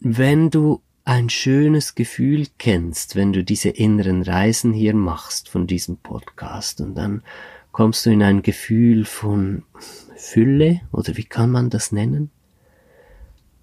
Wenn 0.00 0.48
du 0.48 0.80
ein 1.04 1.28
schönes 1.28 1.94
Gefühl 1.94 2.46
kennst, 2.56 3.16
wenn 3.16 3.34
du 3.34 3.44
diese 3.44 3.68
inneren 3.68 4.22
Reisen 4.22 4.72
hier 4.72 4.94
machst 4.94 5.50
von 5.50 5.66
diesem 5.66 5.98
Podcast 5.98 6.80
und 6.80 6.94
dann 6.94 7.22
kommst 7.70 8.06
du 8.06 8.10
in 8.10 8.22
ein 8.22 8.40
Gefühl 8.40 9.04
von 9.04 9.64
Fülle 10.18 10.80
oder 10.90 11.16
wie 11.16 11.24
kann 11.24 11.50
man 11.50 11.70
das 11.70 11.92
nennen? 11.92 12.30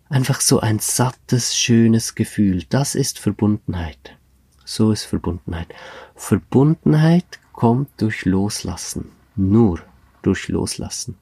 Einfach 0.08 0.40
so 0.40 0.62
ein 0.62 0.80
sattes, 0.80 1.56
schönes 1.56 2.16
Gefühl. 2.16 2.64
Das 2.70 2.96
ist 2.96 3.20
Verbundenheit. 3.20 4.16
So 4.64 4.92
ist 4.92 5.04
Verbundenheit. 5.04 5.68
Verbundenheit 6.16 7.40
kommt 7.52 7.90
durch 7.98 8.24
Loslassen. 8.24 9.12
Nur 9.36 9.82
durch 10.22 10.48
Loslassen. 10.48 11.18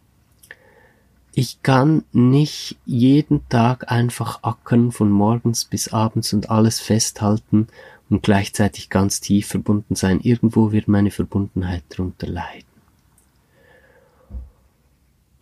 Ich 1.34 1.64
kann 1.64 2.04
nicht 2.12 2.78
jeden 2.86 3.50
Tag 3.50 3.92
einfach 3.92 4.44
ackern 4.44 4.92
von 4.92 5.10
morgens 5.10 5.66
bis 5.66 5.92
abends 5.92 6.32
und 6.34 6.52
alles 6.52 6.80
festhalten 6.80 7.68
und 8.10 8.22
gleichzeitig 8.22 8.92
ganz 8.92 9.20
tief 9.20 9.48
verbunden 9.48 9.96
sein. 9.96 10.20
Irgendwo 10.20 10.72
wird 10.72 10.88
meine 10.88 11.10
Verbundenheit 11.10 11.84
darunter 11.90 12.28
leiden. 12.28 12.73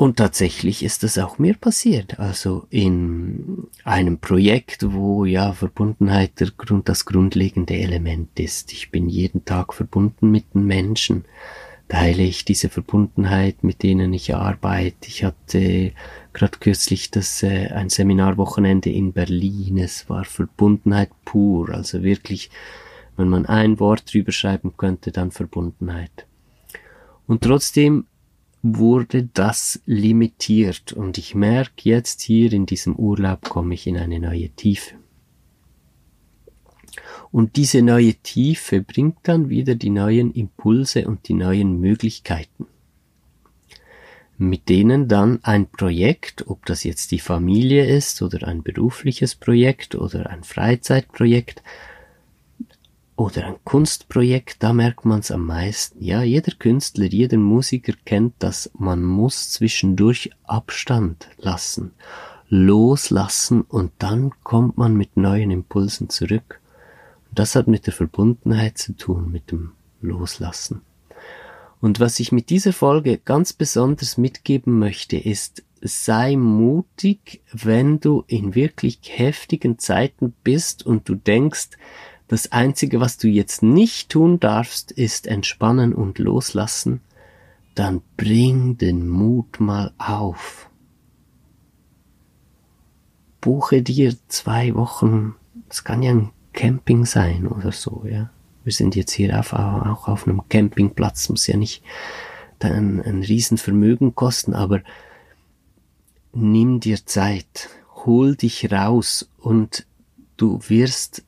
Und 0.02 0.18
tatsächlich 0.18 0.82
ist 0.82 1.04
das 1.04 1.20
auch 1.20 1.38
mir 1.38 1.54
passiert. 1.54 2.20
Also 2.20 2.66
in 2.72 3.68
einem 3.84 4.18
Projekt, 4.18 4.92
wo 4.92 5.26
ja 5.26 5.54
Verbundenheit 5.54 6.40
der 6.40 6.50
Grund, 6.58 6.90
das 6.90 7.06
grundlegende 7.06 7.76
Element 7.76 8.40
ist. 8.40 8.74
Ich 8.74 8.90
bin 8.90 9.10
jeden 9.10 9.46
Tag 9.46 9.76
verbunden 9.76 10.32
mit 10.32 10.56
den 10.56 10.66
Menschen. 10.66 11.26
teile 11.88 12.24
ich 12.24 12.46
diese 12.46 12.70
Verbundenheit, 12.70 13.64
mit 13.64 13.84
denen 13.84 14.12
ich 14.12 14.34
arbeite. 14.34 15.08
Ich 15.08 15.24
hatte 15.24 15.92
gerade 16.34 16.58
kürzlich 16.58 17.12
das 17.12 17.44
äh, 17.44 17.68
ein 17.68 17.90
Seminarwochenende 17.90 18.90
in 18.90 19.14
Berlin. 19.14 19.78
Es 19.78 20.10
war 20.10 20.26
Verbundenheit 20.26 21.12
pur, 21.26 21.70
also 21.70 22.02
wirklich, 22.02 22.50
wenn 23.18 23.30
man 23.30 23.46
ein 23.46 23.80
Wort 23.80 24.12
drüber 24.12 24.32
schreiben 24.32 24.74
könnte, 24.78 25.12
dann 25.12 25.30
Verbundenheit. 25.30 26.26
Und 27.28 27.44
trotzdem 27.44 28.08
wurde 28.64 29.30
das 29.34 29.82
limitiert 29.86 30.94
und 30.94 31.18
ich 31.18 31.34
merke 31.34 31.90
jetzt 31.90 32.22
hier 32.22 32.54
in 32.54 32.66
diesem 32.66 32.96
Urlaub 32.96 33.50
komme 33.50 33.74
ich 33.74 33.88
in 33.88 33.98
eine 33.98 34.20
neue 34.20 34.50
Tiefe. 34.50 34.96
Und 37.32 37.56
diese 37.56 37.82
neue 37.82 38.14
Tiefe 38.16 38.82
bringt 38.82 39.18
dann 39.24 39.50
wieder 39.50 39.76
die 39.76 39.90
neuen 39.90 40.32
Impulse 40.32 41.08
und 41.08 41.28
die 41.28 41.34
neuen 41.34 41.80
Möglichkeiten, 41.80 42.68
mit 44.38 44.68
denen 44.70 45.08
dann 45.08 45.40
ein 45.44 45.68
Projekt, 45.68 46.48
ob 46.48 46.66
das 46.66 46.84
jetzt 46.84 47.12
die 47.12 47.20
Familie 47.20 47.86
ist 47.86 48.22
oder 48.22 48.48
ein 48.48 48.64
berufliches 48.64 49.36
Projekt 49.36 49.96
oder 49.96 50.30
ein 50.30 50.44
Freizeitprojekt 50.44 51.64
oder 53.22 53.46
ein 53.46 53.64
Kunstprojekt, 53.64 54.64
da 54.64 54.74
merkt 54.74 55.06
man 55.06 55.20
es 55.20 55.30
am 55.30 55.46
meisten. 55.46 56.04
Ja, 56.04 56.24
jeder 56.24 56.54
Künstler, 56.54 57.06
jeder 57.06 57.38
Musiker 57.38 57.94
kennt 58.04 58.34
das, 58.40 58.72
man 58.74 59.04
muss 59.04 59.52
zwischendurch 59.52 60.32
Abstand 60.44 61.30
lassen, 61.38 61.92
loslassen 62.50 63.62
und 63.62 63.92
dann 64.00 64.32
kommt 64.44 64.78
man 64.78 64.96
mit 64.96 65.18
neuen 65.18 65.52
Impulsen 65.52 66.10
zurück. 66.10 66.62
Das 67.32 67.56
hat 67.56 67.68
mit 67.68 67.86
der 67.86 67.94
Verbundenheit 67.94 68.80
zu 68.80 68.94
tun, 68.94 69.32
mit 69.32 69.52
dem 69.52 69.74
Loslassen. 70.02 70.82
Und 71.80 72.00
was 72.00 72.20
ich 72.20 72.32
mit 72.32 72.50
dieser 72.50 72.74
Folge 72.74 73.20
ganz 73.20 73.54
besonders 73.54 74.18
mitgeben 74.18 74.80
möchte, 74.80 75.18
ist, 75.18 75.64
sei 75.82 76.36
mutig, 76.36 77.42
wenn 77.52 78.00
du 78.00 78.24
in 78.26 78.56
wirklich 78.56 79.00
heftigen 79.04 79.78
Zeiten 79.78 80.34
bist 80.44 80.86
und 80.86 81.08
du 81.08 81.16
denkst, 81.16 81.70
das 82.32 82.54
Einzige, 82.54 83.02
was 83.02 83.18
du 83.18 83.28
jetzt 83.28 83.62
nicht 83.62 84.10
tun 84.10 84.40
darfst, 84.40 84.94
ist 84.94 85.28
entspannen 85.28 85.94
und 85.94 86.18
loslassen, 86.18 87.02
dann 87.76 88.02
bring 88.16 88.78
den 88.78 89.10
Mut 89.10 89.60
mal 89.60 89.92
auf. 89.98 90.70
Buche 93.42 93.82
dir 93.82 94.16
zwei 94.30 94.74
Wochen, 94.76 95.36
es 95.68 95.84
kann 95.84 96.04
ja 96.04 96.12
ein 96.12 96.30
Camping 96.54 97.04
sein 97.04 97.48
oder 97.48 97.74
so, 97.74 98.06
ja. 98.10 98.30
Wir 98.64 98.72
sind 98.72 98.96
jetzt 98.96 99.12
hier 99.12 99.38
auf, 99.38 99.52
auch 99.52 100.08
auf 100.08 100.26
einem 100.26 100.42
Campingplatz, 100.48 101.28
muss 101.28 101.48
ja 101.48 101.58
nicht 101.58 101.84
ein, 102.62 103.02
ein 103.02 103.24
Riesenvermögen 103.24 104.16
kosten, 104.16 104.54
aber 104.54 104.80
nimm 106.32 106.80
dir 106.80 107.06
Zeit, 107.06 107.68
hol 108.06 108.38
dich 108.38 108.72
raus 108.72 109.30
und 109.38 109.86
du 110.38 110.62
wirst 110.70 111.26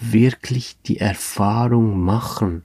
wirklich 0.00 0.76
die 0.82 0.98
Erfahrung 0.98 2.00
machen, 2.00 2.64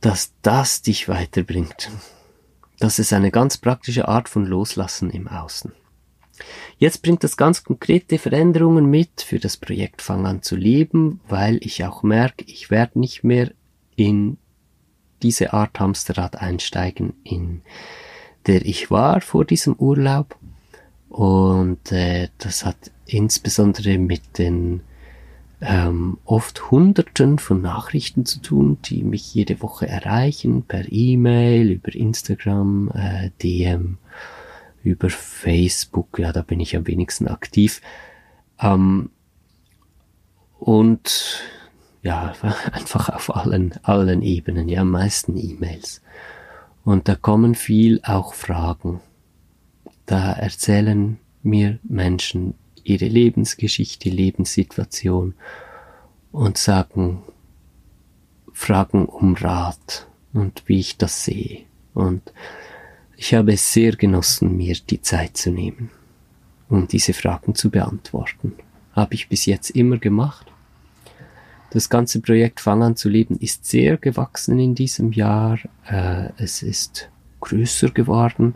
dass 0.00 0.32
das 0.42 0.82
dich 0.82 1.08
weiterbringt. 1.08 1.90
Das 2.78 2.98
ist 2.98 3.12
eine 3.12 3.30
ganz 3.30 3.58
praktische 3.58 4.08
Art 4.08 4.28
von 4.28 4.44
Loslassen 4.44 5.10
im 5.10 5.28
Außen. 5.28 5.72
Jetzt 6.78 7.02
bringt 7.02 7.22
das 7.22 7.36
ganz 7.36 7.62
konkrete 7.62 8.18
Veränderungen 8.18 8.86
mit 8.86 9.22
für 9.22 9.38
das 9.38 9.56
Projekt 9.56 10.02
Fang 10.02 10.26
an 10.26 10.42
zu 10.42 10.56
leben, 10.56 11.20
weil 11.28 11.58
ich 11.62 11.84
auch 11.84 12.02
merke, 12.02 12.44
ich 12.46 12.70
werde 12.70 12.98
nicht 12.98 13.22
mehr 13.22 13.52
in 13.94 14.38
diese 15.22 15.52
Art 15.52 15.78
Hamsterrad 15.78 16.36
einsteigen, 16.36 17.14
in 17.22 17.62
der 18.46 18.64
ich 18.66 18.90
war 18.90 19.20
vor 19.20 19.44
diesem 19.44 19.74
Urlaub. 19.74 20.36
Und 21.08 21.92
äh, 21.92 22.30
das 22.38 22.64
hat 22.64 22.90
insbesondere 23.06 23.98
mit 23.98 24.38
den 24.38 24.82
ähm, 25.62 26.18
oft 26.24 26.70
Hunderten 26.70 27.38
von 27.38 27.62
Nachrichten 27.62 28.26
zu 28.26 28.40
tun, 28.40 28.78
die 28.84 29.02
mich 29.02 29.32
jede 29.34 29.62
Woche 29.62 29.88
erreichen, 29.88 30.62
per 30.62 30.90
E-Mail, 30.90 31.70
über 31.70 31.94
Instagram, 31.94 32.90
äh, 32.94 33.30
DM 33.42 33.98
über 34.84 35.10
Facebook, 35.10 36.18
ja, 36.18 36.32
da 36.32 36.42
bin 36.42 36.60
ich 36.60 36.76
am 36.76 36.86
wenigsten 36.86 37.28
aktiv. 37.28 37.80
Ähm, 38.60 39.10
und 40.58 41.42
ja, 42.02 42.32
einfach 42.72 43.08
auf 43.10 43.34
allen, 43.34 43.74
allen 43.82 44.22
Ebenen, 44.22 44.68
ja, 44.68 44.80
am 44.80 44.90
meisten 44.90 45.36
E-Mails. 45.36 46.02
Und 46.84 47.08
da 47.08 47.14
kommen 47.14 47.54
viel 47.54 48.00
auch 48.02 48.34
Fragen. 48.34 49.00
Da 50.06 50.32
erzählen 50.32 51.18
mir 51.42 51.78
Menschen 51.84 52.54
ihre 52.84 53.06
Lebensgeschichte, 53.06 54.08
Lebenssituation 54.08 55.34
und 56.32 56.58
sagen, 56.58 57.22
fragen 58.52 59.06
um 59.06 59.34
Rat 59.34 60.06
und 60.32 60.62
wie 60.66 60.80
ich 60.80 60.96
das 60.96 61.24
sehe. 61.24 61.62
Und 61.94 62.32
ich 63.16 63.34
habe 63.34 63.52
es 63.52 63.72
sehr 63.72 63.92
genossen, 63.92 64.56
mir 64.56 64.76
die 64.88 65.00
Zeit 65.00 65.36
zu 65.36 65.50
nehmen, 65.50 65.90
um 66.68 66.88
diese 66.88 67.12
Fragen 67.12 67.54
zu 67.54 67.70
beantworten. 67.70 68.54
Habe 68.92 69.14
ich 69.14 69.28
bis 69.28 69.46
jetzt 69.46 69.70
immer 69.70 69.98
gemacht. 69.98 70.46
Das 71.70 71.88
ganze 71.88 72.20
Projekt 72.20 72.60
Fang 72.60 72.82
an 72.82 72.96
zu 72.96 73.08
leben 73.08 73.38
ist 73.38 73.64
sehr 73.64 73.96
gewachsen 73.96 74.58
in 74.58 74.74
diesem 74.74 75.12
Jahr. 75.12 75.58
Äh, 75.86 76.28
es 76.36 76.62
ist 76.62 77.08
größer 77.40 77.90
geworden. 77.90 78.54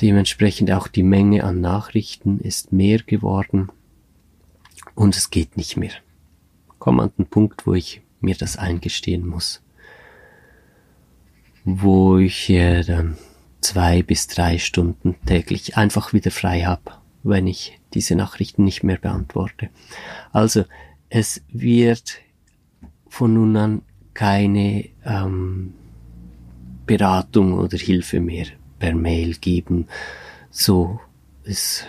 Dementsprechend 0.00 0.72
auch 0.72 0.88
die 0.88 1.02
Menge 1.02 1.44
an 1.44 1.60
Nachrichten 1.60 2.40
ist 2.40 2.72
mehr 2.72 2.98
geworden. 2.98 3.70
Und 4.94 5.16
es 5.16 5.30
geht 5.30 5.56
nicht 5.56 5.76
mehr. 5.76 5.92
Komme 6.78 7.04
an 7.04 7.12
den 7.16 7.26
Punkt, 7.26 7.66
wo 7.66 7.74
ich 7.74 8.02
mir 8.20 8.34
das 8.34 8.56
eingestehen 8.56 9.26
muss. 9.26 9.62
Wo 11.64 12.18
ich 12.18 12.50
äh, 12.50 12.82
dann 12.82 13.16
zwei 13.60 14.02
bis 14.02 14.26
drei 14.26 14.58
Stunden 14.58 15.14
täglich 15.26 15.76
einfach 15.76 16.12
wieder 16.12 16.30
frei 16.30 16.62
habe, 16.62 16.92
wenn 17.22 17.46
ich 17.46 17.78
diese 17.94 18.16
Nachrichten 18.16 18.64
nicht 18.64 18.82
mehr 18.82 18.98
beantworte. 18.98 19.70
Also 20.32 20.64
es 21.08 21.42
wird 21.48 22.18
von 23.08 23.34
nun 23.34 23.56
an 23.56 23.82
keine 24.12 24.88
ähm, 25.04 25.72
Beratung 26.86 27.54
oder 27.54 27.78
Hilfe 27.78 28.20
mehr 28.20 28.46
per 28.78 28.94
Mail 28.94 29.34
geben. 29.34 29.86
So, 30.50 31.00
es 31.44 31.84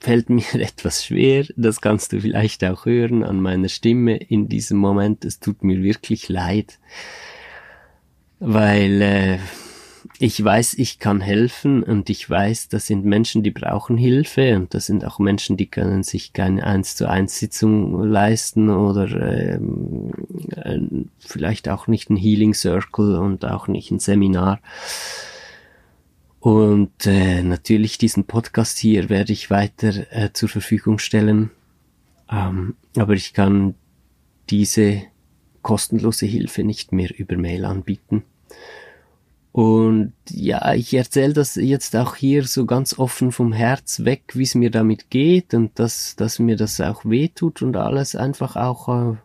fällt 0.00 0.30
mir 0.30 0.44
etwas 0.54 1.04
schwer, 1.04 1.46
das 1.56 1.80
kannst 1.80 2.12
du 2.12 2.20
vielleicht 2.20 2.64
auch 2.64 2.86
hören 2.86 3.22
an 3.22 3.40
meiner 3.40 3.68
Stimme 3.68 4.16
in 4.16 4.48
diesem 4.48 4.78
Moment. 4.78 5.24
Es 5.24 5.40
tut 5.40 5.62
mir 5.62 5.82
wirklich 5.82 6.28
leid, 6.28 6.78
weil 8.38 9.02
äh, 9.02 9.38
ich 10.18 10.42
weiß, 10.42 10.74
ich 10.74 10.98
kann 10.98 11.20
helfen 11.20 11.82
und 11.82 12.10
ich 12.10 12.28
weiß, 12.28 12.68
das 12.68 12.86
sind 12.86 13.04
Menschen, 13.04 13.42
die 13.42 13.50
brauchen 13.50 13.96
Hilfe 13.96 14.56
und 14.56 14.74
das 14.74 14.86
sind 14.86 15.04
auch 15.04 15.18
Menschen, 15.18 15.56
die 15.56 15.66
können 15.66 16.02
sich 16.02 16.32
keine 16.32 16.64
eins 16.64 16.96
zu 16.96 17.08
eins 17.08 17.38
Sitzung 17.38 18.02
leisten 18.04 18.68
oder 18.68 19.08
ähm, 19.08 20.12
äh, 20.56 20.78
vielleicht 21.18 21.68
auch 21.68 21.86
nicht 21.86 22.10
ein 22.10 22.16
Healing 22.16 22.54
Circle 22.54 23.16
und 23.16 23.44
auch 23.44 23.68
nicht 23.68 23.90
ein 23.90 23.98
Seminar. 23.98 24.60
Und 26.40 27.06
äh, 27.06 27.42
natürlich 27.42 27.98
diesen 27.98 28.24
Podcast 28.24 28.78
hier 28.78 29.10
werde 29.10 29.32
ich 29.32 29.50
weiter 29.50 30.10
äh, 30.10 30.32
zur 30.32 30.48
Verfügung 30.48 30.98
stellen. 30.98 31.50
Ähm, 32.30 32.76
aber 32.96 33.12
ich 33.12 33.34
kann 33.34 33.74
diese 34.48 35.02
kostenlose 35.62 36.24
Hilfe 36.24 36.64
nicht 36.64 36.92
mehr 36.92 37.10
über 37.16 37.36
Mail 37.36 37.66
anbieten. 37.66 38.24
Und 39.52 40.12
ja, 40.30 40.74
ich 40.74 40.94
erzähle 40.94 41.34
das 41.34 41.56
jetzt 41.56 41.94
auch 41.96 42.14
hier 42.14 42.44
so 42.44 42.66
ganz 42.66 42.98
offen 42.98 43.32
vom 43.32 43.52
Herz 43.52 44.04
weg, 44.04 44.22
wie 44.34 44.44
es 44.44 44.54
mir 44.54 44.70
damit 44.70 45.10
geht 45.10 45.54
und 45.54 45.78
dass, 45.78 46.16
dass 46.16 46.38
mir 46.38 46.56
das 46.56 46.80
auch 46.80 47.04
wehtut 47.04 47.60
und 47.60 47.76
alles 47.76 48.14
einfach 48.14 48.56
auch, 48.56 48.88
äh, 48.88 49.16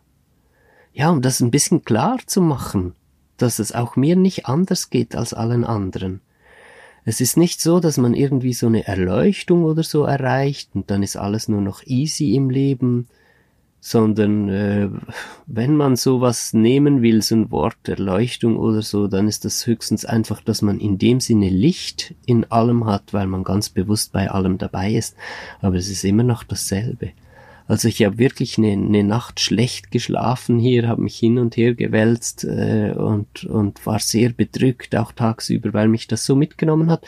ja, 0.92 1.10
um 1.10 1.22
das 1.22 1.40
ein 1.40 1.52
bisschen 1.52 1.84
klar 1.84 2.18
zu 2.26 2.42
machen, 2.42 2.94
dass 3.36 3.58
es 3.58 3.72
auch 3.72 3.96
mir 3.96 4.16
nicht 4.16 4.46
anders 4.46 4.90
geht 4.90 5.14
als 5.14 5.32
allen 5.32 5.64
anderen. 5.64 6.20
Es 7.08 7.20
ist 7.20 7.36
nicht 7.36 7.60
so, 7.60 7.78
dass 7.78 7.98
man 7.98 8.14
irgendwie 8.14 8.52
so 8.52 8.66
eine 8.66 8.84
Erleuchtung 8.88 9.62
oder 9.62 9.84
so 9.84 10.02
erreicht 10.02 10.70
und 10.74 10.90
dann 10.90 11.04
ist 11.04 11.16
alles 11.16 11.48
nur 11.48 11.60
noch 11.60 11.84
easy 11.84 12.34
im 12.34 12.50
Leben, 12.50 13.06
sondern 13.78 14.48
äh, 14.48 14.88
wenn 15.46 15.76
man 15.76 15.94
sowas 15.94 16.52
nehmen 16.52 17.02
will, 17.02 17.22
so 17.22 17.36
ein 17.36 17.52
Wort 17.52 17.88
Erleuchtung 17.88 18.56
oder 18.56 18.82
so, 18.82 19.06
dann 19.06 19.28
ist 19.28 19.44
das 19.44 19.64
höchstens 19.68 20.04
einfach, 20.04 20.40
dass 20.42 20.62
man 20.62 20.80
in 20.80 20.98
dem 20.98 21.20
Sinne 21.20 21.48
Licht 21.48 22.16
in 22.26 22.50
allem 22.50 22.86
hat, 22.86 23.14
weil 23.14 23.28
man 23.28 23.44
ganz 23.44 23.70
bewusst 23.70 24.10
bei 24.10 24.28
allem 24.28 24.58
dabei 24.58 24.92
ist. 24.92 25.14
Aber 25.60 25.76
es 25.76 25.88
ist 25.88 26.02
immer 26.02 26.24
noch 26.24 26.42
dasselbe. 26.42 27.12
Also 27.68 27.88
ich 27.88 28.04
habe 28.04 28.18
wirklich 28.18 28.58
eine, 28.58 28.72
eine 28.72 29.02
Nacht 29.02 29.40
schlecht 29.40 29.90
geschlafen 29.90 30.58
hier, 30.58 30.86
habe 30.86 31.02
mich 31.02 31.18
hin 31.18 31.38
und 31.38 31.56
her 31.56 31.74
gewälzt 31.74 32.44
äh, 32.44 32.92
und, 32.96 33.44
und 33.44 33.84
war 33.84 33.98
sehr 33.98 34.30
bedrückt, 34.30 34.94
auch 34.94 35.12
tagsüber, 35.12 35.72
weil 35.72 35.88
mich 35.88 36.06
das 36.06 36.24
so 36.24 36.36
mitgenommen 36.36 36.90
hat, 36.90 37.04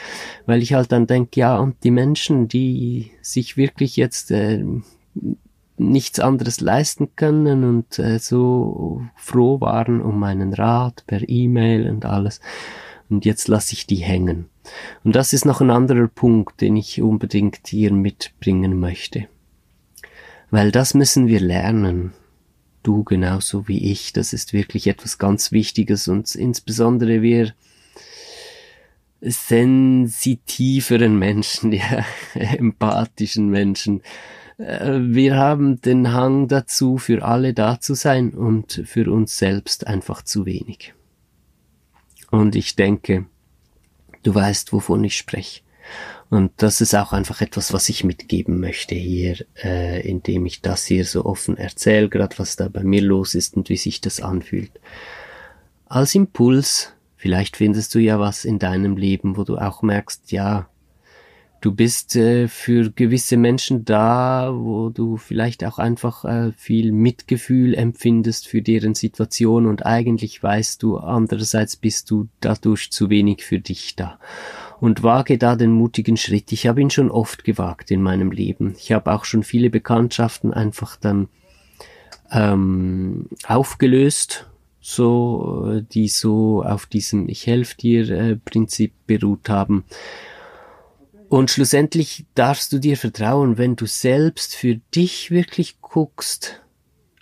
weil 0.46 0.62
ich 0.62 0.74
halt 0.74 0.90
dann 0.90 1.06
denke, 1.06 1.40
ja, 1.40 1.56
und 1.58 1.76
die 1.84 1.92
Menschen, 1.92 2.48
die 2.48 3.12
sich 3.22 3.56
wirklich 3.56 3.96
jetzt 3.96 4.32
äh, 4.32 4.64
nichts 5.76 6.18
anderes 6.18 6.60
leisten 6.60 7.10
können 7.14 7.62
und 7.62 7.98
äh, 8.00 8.18
so 8.18 9.02
froh 9.14 9.60
waren 9.60 10.00
um 10.00 10.18
meinen 10.18 10.52
Rat 10.52 11.04
per 11.06 11.28
E-Mail 11.28 11.88
und 11.88 12.04
alles. 12.04 12.40
Und 13.08 13.24
jetzt 13.24 13.48
lasse 13.48 13.72
ich 13.72 13.86
die 13.86 13.96
hängen. 13.96 14.46
Und 15.02 15.16
das 15.16 15.32
ist 15.32 15.46
noch 15.46 15.60
ein 15.60 15.70
anderer 15.70 16.08
Punkt, 16.08 16.60
den 16.60 16.76
ich 16.76 17.00
unbedingt 17.00 17.60
hier 17.68 17.92
mitbringen 17.92 18.78
möchte. 18.78 19.28
Weil 20.50 20.72
das 20.72 20.94
müssen 20.94 21.26
wir 21.26 21.40
lernen. 21.40 22.12
Du 22.82 23.04
genauso 23.04 23.68
wie 23.68 23.90
ich. 23.90 24.12
Das 24.12 24.32
ist 24.32 24.52
wirklich 24.52 24.87
etwas 24.87 25.18
ganz 25.18 25.52
Wichtiges 25.52 26.08
und 26.08 26.34
insbesondere 26.34 27.22
wir 27.22 27.52
sensitiveren 29.20 31.18
Menschen, 31.18 31.72
ja, 31.74 32.04
empathischen 32.34 33.48
Menschen. 33.48 34.02
Äh, 34.58 34.98
wir 35.00 35.37
haben 35.37 35.80
den 35.80 36.12
Hang 36.12 36.48
dazu, 36.48 36.98
für 36.98 37.24
alle 37.24 37.54
da 37.54 37.80
zu 37.80 37.94
sein 37.94 38.30
und 38.30 38.82
für 38.84 39.11
uns 39.11 39.38
selbst 39.38 39.87
einfach 39.87 40.22
zu 40.22 40.46
wenig. 40.46 40.94
Und 42.30 42.54
ich 42.56 42.76
denke, 42.76 43.26
du 44.22 44.34
weißt, 44.34 44.72
wovon 44.72 45.04
ich 45.04 45.16
spreche. 45.16 45.62
Und 46.30 46.52
das 46.58 46.80
ist 46.82 46.94
auch 46.94 47.12
einfach 47.12 47.40
etwas, 47.40 47.72
was 47.72 47.88
ich 47.88 48.04
mitgeben 48.04 48.60
möchte 48.60 48.94
hier, 48.94 49.36
äh, 49.64 50.06
indem 50.06 50.44
ich 50.44 50.60
das 50.60 50.84
hier 50.84 51.04
so 51.04 51.24
offen 51.24 51.56
erzähle, 51.56 52.10
gerade 52.10 52.38
was 52.38 52.56
da 52.56 52.68
bei 52.68 52.82
mir 52.82 53.00
los 53.00 53.34
ist 53.34 53.56
und 53.56 53.70
wie 53.70 53.78
sich 53.78 54.02
das 54.02 54.20
anfühlt. 54.20 54.72
Als 55.86 56.14
Impuls, 56.14 56.92
vielleicht 57.16 57.56
findest 57.56 57.94
du 57.94 57.98
ja 57.98 58.20
was 58.20 58.44
in 58.44 58.58
deinem 58.58 58.98
Leben, 58.98 59.38
wo 59.38 59.44
du 59.44 59.56
auch 59.56 59.80
merkst, 59.80 60.30
ja, 60.30 60.68
du 61.62 61.72
bist 61.72 62.14
äh, 62.14 62.46
für 62.46 62.90
gewisse 62.90 63.38
Menschen 63.38 63.86
da, 63.86 64.52
wo 64.54 64.90
du 64.90 65.16
vielleicht 65.16 65.64
auch 65.64 65.78
einfach 65.78 66.26
äh, 66.26 66.52
viel 66.52 66.92
Mitgefühl 66.92 67.74
empfindest 67.74 68.46
für 68.46 68.60
deren 68.60 68.94
Situation 68.94 69.64
und 69.64 69.86
eigentlich 69.86 70.42
weißt 70.42 70.82
du, 70.82 70.98
andererseits 70.98 71.76
bist 71.76 72.10
du 72.10 72.28
dadurch 72.40 72.92
zu 72.92 73.08
wenig 73.08 73.42
für 73.42 73.60
dich 73.60 73.96
da 73.96 74.18
und 74.80 75.02
wage 75.02 75.38
da 75.38 75.56
den 75.56 75.72
mutigen 75.72 76.16
Schritt. 76.16 76.52
Ich 76.52 76.66
habe 76.66 76.80
ihn 76.80 76.90
schon 76.90 77.10
oft 77.10 77.44
gewagt 77.44 77.90
in 77.90 78.02
meinem 78.02 78.30
Leben. 78.30 78.74
Ich 78.78 78.92
habe 78.92 79.12
auch 79.12 79.24
schon 79.24 79.42
viele 79.42 79.70
Bekanntschaften 79.70 80.52
einfach 80.52 80.96
dann 80.96 81.28
ähm, 82.30 83.28
aufgelöst, 83.46 84.46
so 84.80 85.80
die 85.92 86.08
so 86.08 86.62
auf 86.62 86.86
diesem 86.86 87.28
Ich 87.28 87.46
helfe 87.46 87.76
dir 87.76 88.10
äh, 88.10 88.36
Prinzip 88.36 88.92
beruht 89.06 89.48
haben. 89.48 89.84
Und 91.28 91.50
schlussendlich 91.50 92.24
darfst 92.34 92.72
du 92.72 92.78
dir 92.78 92.96
vertrauen, 92.96 93.58
wenn 93.58 93.76
du 93.76 93.86
selbst 93.86 94.54
für 94.54 94.76
dich 94.94 95.30
wirklich 95.30 95.80
guckst, 95.82 96.62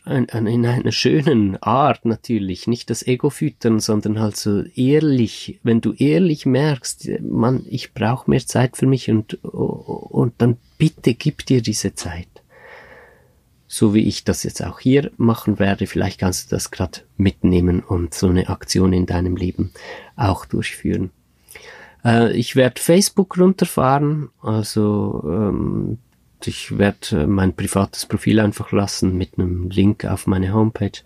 in 0.07 0.31
einer 0.31 0.93
schönen 0.93 1.61
Art 1.63 2.05
natürlich, 2.05 2.69
nicht 2.69 2.91
das 2.91 3.05
Ego 3.05 3.29
füttern, 3.29 3.81
sondern 3.81 4.21
halt 4.21 4.37
so 4.37 4.63
ehrlich, 4.77 5.59
wenn 5.65 5.81
du 5.81 5.93
ehrlich 5.95 6.47
merkst, 6.47 7.09
Mann, 7.21 7.65
ich 7.69 7.93
brauche 7.93 8.31
mehr 8.31 8.47
Zeit 8.47 8.77
für 8.77 8.87
mich 8.87 9.11
und, 9.11 9.43
und 9.45 10.35
dann 10.39 10.59
bitte 10.79 11.15
gib 11.15 11.45
dir 11.45 11.61
diese 11.61 11.95
Zeit. 11.95 12.29
So 13.67 13.95
wie 13.95 14.07
ich 14.07 14.23
das 14.23 14.45
jetzt 14.45 14.65
auch 14.65 14.79
hier 14.79 15.11
machen 15.17 15.59
werde, 15.59 15.89
vielleicht 15.89 16.21
kannst 16.21 16.53
du 16.53 16.55
das 16.55 16.71
gerade 16.71 17.01
mitnehmen 17.17 17.81
und 17.81 18.15
so 18.15 18.29
eine 18.29 18.49
Aktion 18.49 18.93
in 18.93 19.07
deinem 19.07 19.37
Leben 19.37 19.73
auch 20.15 20.45
durchführen. 20.47 21.11
Äh, 22.05 22.33
ich 22.37 22.55
werde 22.55 22.81
Facebook 22.81 23.37
runterfahren, 23.37 24.29
also 24.41 25.25
ähm, 25.27 25.99
ich 26.45 26.79
werde 26.79 27.23
äh, 27.23 27.27
mein 27.27 27.55
privates 27.55 28.07
Profil 28.07 28.41
einfach 28.41 28.73
lassen 28.73 29.17
mit 29.17 29.39
einem 29.39 29.71
Link 29.71 30.05
auf 30.05 30.27
meine 30.27 30.53
Homepage. 30.53 31.03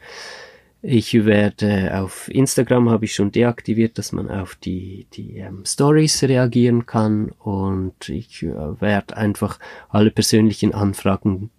Ich 0.82 1.26
werde 1.26 2.00
auf 2.00 2.28
Instagram 2.28 2.88
habe 2.88 3.04
ich 3.04 3.14
schon 3.14 3.32
deaktiviert, 3.32 3.98
dass 3.98 4.12
man 4.12 4.30
auf 4.30 4.54
die, 4.54 5.06
die 5.12 5.36
ähm, 5.36 5.64
Stories 5.66 6.22
reagieren 6.22 6.86
kann 6.86 7.30
und 7.38 8.08
ich 8.08 8.42
äh, 8.42 8.80
werde 8.80 9.16
einfach 9.16 9.58
alle 9.90 10.10
persönlichen 10.10 10.72
Anfragen 10.72 11.50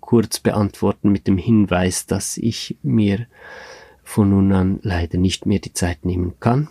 kurz 0.00 0.40
beantworten 0.40 1.12
mit 1.12 1.28
dem 1.28 1.38
Hinweis, 1.38 2.06
dass 2.06 2.36
ich 2.36 2.76
mir 2.82 3.26
von 4.02 4.30
nun 4.30 4.52
an 4.52 4.80
leider 4.82 5.18
nicht 5.18 5.46
mehr 5.46 5.60
die 5.60 5.72
Zeit 5.72 6.04
nehmen 6.04 6.34
kann 6.40 6.68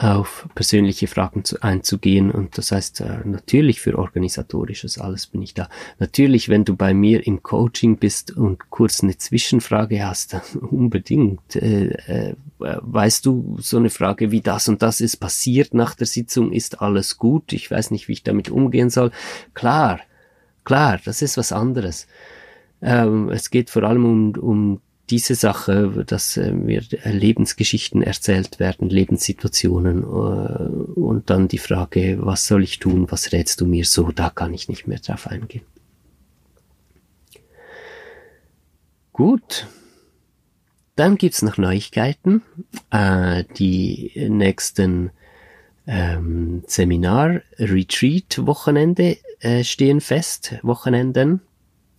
auf 0.00 0.48
persönliche 0.54 1.06
Fragen 1.06 1.44
zu, 1.44 1.62
einzugehen. 1.62 2.30
Und 2.30 2.56
das 2.56 2.72
heißt, 2.72 3.02
äh, 3.02 3.18
natürlich 3.24 3.82
für 3.82 3.98
organisatorisches 3.98 4.98
alles 4.98 5.26
bin 5.26 5.42
ich 5.42 5.52
da. 5.52 5.68
Natürlich, 5.98 6.48
wenn 6.48 6.64
du 6.64 6.74
bei 6.74 6.94
mir 6.94 7.26
im 7.26 7.42
Coaching 7.42 7.96
bist 7.96 8.34
und 8.34 8.70
kurz 8.70 9.02
eine 9.02 9.18
Zwischenfrage 9.18 10.06
hast, 10.06 10.32
dann 10.32 10.42
unbedingt. 10.70 11.54
Äh, 11.54 11.90
äh, 12.06 12.34
weißt 12.58 13.26
du, 13.26 13.56
so 13.60 13.76
eine 13.76 13.90
Frage 13.90 14.30
wie 14.30 14.40
das 14.40 14.68
und 14.68 14.82
das 14.82 15.00
ist 15.00 15.18
passiert 15.18 15.74
nach 15.74 15.94
der 15.94 16.06
Sitzung, 16.06 16.52
ist 16.52 16.80
alles 16.80 17.18
gut? 17.18 17.52
Ich 17.52 17.70
weiß 17.70 17.90
nicht, 17.90 18.08
wie 18.08 18.12
ich 18.12 18.22
damit 18.22 18.50
umgehen 18.50 18.90
soll. 18.90 19.12
Klar, 19.54 20.00
klar, 20.64 20.98
das 21.04 21.20
ist 21.20 21.36
was 21.36 21.52
anderes. 21.52 22.06
Ähm, 22.82 23.28
es 23.28 23.50
geht 23.50 23.68
vor 23.68 23.82
allem 23.84 24.04
um, 24.04 24.30
um 24.38 24.80
diese 25.10 25.34
Sache, 25.34 26.04
dass 26.06 26.36
äh, 26.36 26.52
mir 26.52 26.82
Lebensgeschichten 27.04 28.02
erzählt 28.02 28.60
werden, 28.60 28.88
Lebenssituationen 28.88 30.02
äh, 30.02 30.06
und 30.06 31.30
dann 31.30 31.48
die 31.48 31.58
Frage, 31.58 32.18
was 32.20 32.46
soll 32.46 32.62
ich 32.62 32.78
tun, 32.78 33.10
was 33.10 33.32
rätst 33.32 33.60
du 33.60 33.66
mir 33.66 33.84
so, 33.84 34.12
da 34.12 34.30
kann 34.30 34.54
ich 34.54 34.68
nicht 34.68 34.86
mehr 34.86 35.00
drauf 35.00 35.26
eingehen. 35.26 35.64
Gut, 39.12 39.66
dann 40.96 41.16
gibt's 41.16 41.42
noch 41.42 41.58
Neuigkeiten. 41.58 42.42
Äh, 42.90 43.44
die 43.56 44.12
nächsten 44.28 45.10
ähm, 45.86 46.62
Seminar, 46.66 47.40
Retreat, 47.58 48.46
Wochenende 48.46 49.16
äh, 49.40 49.64
stehen 49.64 50.00
fest, 50.00 50.54
Wochenenden. 50.62 51.40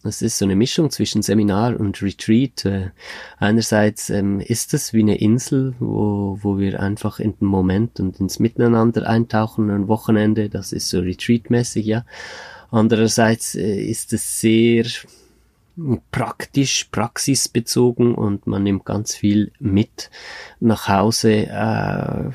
Das 0.04 0.24
ist 0.24 0.40
so 0.40 0.46
eine 0.46 0.56
Mischung 0.56 0.90
zwischen 0.90 1.22
Seminar 1.22 1.80
und 1.80 2.02
Retreat. 2.02 2.66
Äh, 2.66 2.90
einerseits 3.38 4.10
ähm, 4.10 4.40
ist 4.40 4.74
es 4.74 4.94
wie 4.94 5.02
eine 5.02 5.20
Insel, 5.20 5.76
wo, 5.80 6.40
wo 6.42 6.58
wir 6.58 6.80
einfach 6.80 7.20
in 7.20 7.38
den 7.38 7.48
Moment 7.48 8.00
und 8.00 8.20
ins 8.20 8.40
Miteinander 8.40 9.08
eintauchen, 9.08 9.70
ein 9.70 9.88
Wochenende, 9.88 10.50
das 10.50 10.74
ist 10.74 10.90
so 10.90 11.00
Retreat-mäßig, 11.00 11.86
ja. 11.86 12.06
Andererseits 12.72 13.54
äh, 13.56 13.82
ist 13.82 14.14
es 14.14 14.40
sehr 14.40 14.86
praktisch, 16.12 16.86
praxisbezogen 16.92 18.16
und 18.16 18.48
man 18.48 18.64
nimmt 18.64 18.86
ganz 18.86 19.16
viel 19.16 19.52
mit 19.60 20.10
nach 20.60 20.88
Hause. 20.88 21.48
Äh, 21.48 22.32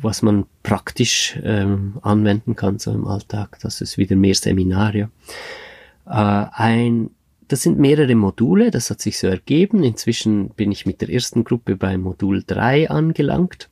was 0.00 0.22
man 0.22 0.46
praktisch 0.62 1.38
ähm, 1.42 1.98
anwenden 2.02 2.56
kann 2.56 2.78
so 2.78 2.92
im 2.92 3.06
Alltag. 3.06 3.58
Das 3.62 3.80
ist 3.80 3.98
wieder 3.98 4.16
mehr 4.16 4.34
Seminare. 4.34 5.10
Äh, 6.06 6.10
ein, 6.52 7.10
das 7.48 7.62
sind 7.62 7.78
mehrere 7.78 8.14
Module, 8.14 8.70
das 8.70 8.90
hat 8.90 9.00
sich 9.00 9.18
so 9.18 9.26
ergeben. 9.26 9.82
Inzwischen 9.82 10.50
bin 10.50 10.72
ich 10.72 10.86
mit 10.86 11.00
der 11.00 11.10
ersten 11.10 11.44
Gruppe 11.44 11.76
bei 11.76 11.96
Modul 11.98 12.44
3 12.46 12.90
angelangt. 12.90 13.68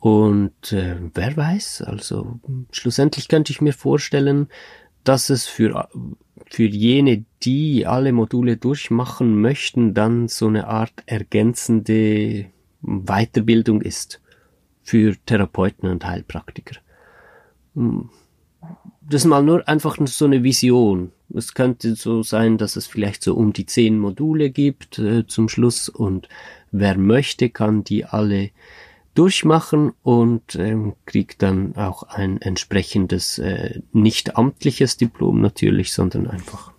Und 0.00 0.72
äh, 0.72 0.96
wer 1.14 1.36
weiß, 1.36 1.82
also 1.82 2.38
schlussendlich 2.70 3.28
könnte 3.28 3.52
ich 3.52 3.60
mir 3.60 3.72
vorstellen, 3.72 4.48
dass 5.02 5.30
es 5.30 5.46
für, 5.46 5.88
für 6.46 6.66
jene, 6.66 7.24
die 7.42 7.86
alle 7.86 8.12
Module 8.12 8.56
durchmachen 8.56 9.40
möchten, 9.40 9.94
dann 9.94 10.28
so 10.28 10.46
eine 10.46 10.68
Art 10.68 10.92
ergänzende 11.06 12.46
Weiterbildung 12.82 13.82
ist 13.82 14.20
für 14.88 15.14
Therapeuten 15.26 15.86
und 15.90 16.06
Heilpraktiker. 16.06 16.76
Hm. 17.74 18.08
Das 19.02 19.22
ist 19.22 19.26
mal 19.26 19.42
nur 19.42 19.68
einfach 19.68 19.98
so 20.06 20.24
eine 20.24 20.42
Vision. 20.42 21.12
Es 21.34 21.52
könnte 21.52 21.94
so 21.94 22.22
sein, 22.22 22.56
dass 22.56 22.74
es 22.76 22.86
vielleicht 22.86 23.22
so 23.22 23.34
um 23.34 23.52
die 23.52 23.66
zehn 23.66 23.98
Module 23.98 24.48
gibt 24.48 24.98
äh, 24.98 25.26
zum 25.26 25.50
Schluss 25.50 25.90
und 25.90 26.30
wer 26.70 26.96
möchte, 26.96 27.50
kann 27.50 27.84
die 27.84 28.06
alle 28.06 28.50
durchmachen 29.14 29.92
und 30.02 30.54
ähm, 30.54 30.94
kriegt 31.04 31.42
dann 31.42 31.76
auch 31.76 32.04
ein 32.04 32.40
entsprechendes, 32.40 33.38
äh, 33.38 33.82
nicht 33.92 34.36
amtliches 34.36 34.96
Diplom 34.96 35.42
natürlich, 35.42 35.92
sondern 35.92 36.28
einfach 36.28 36.72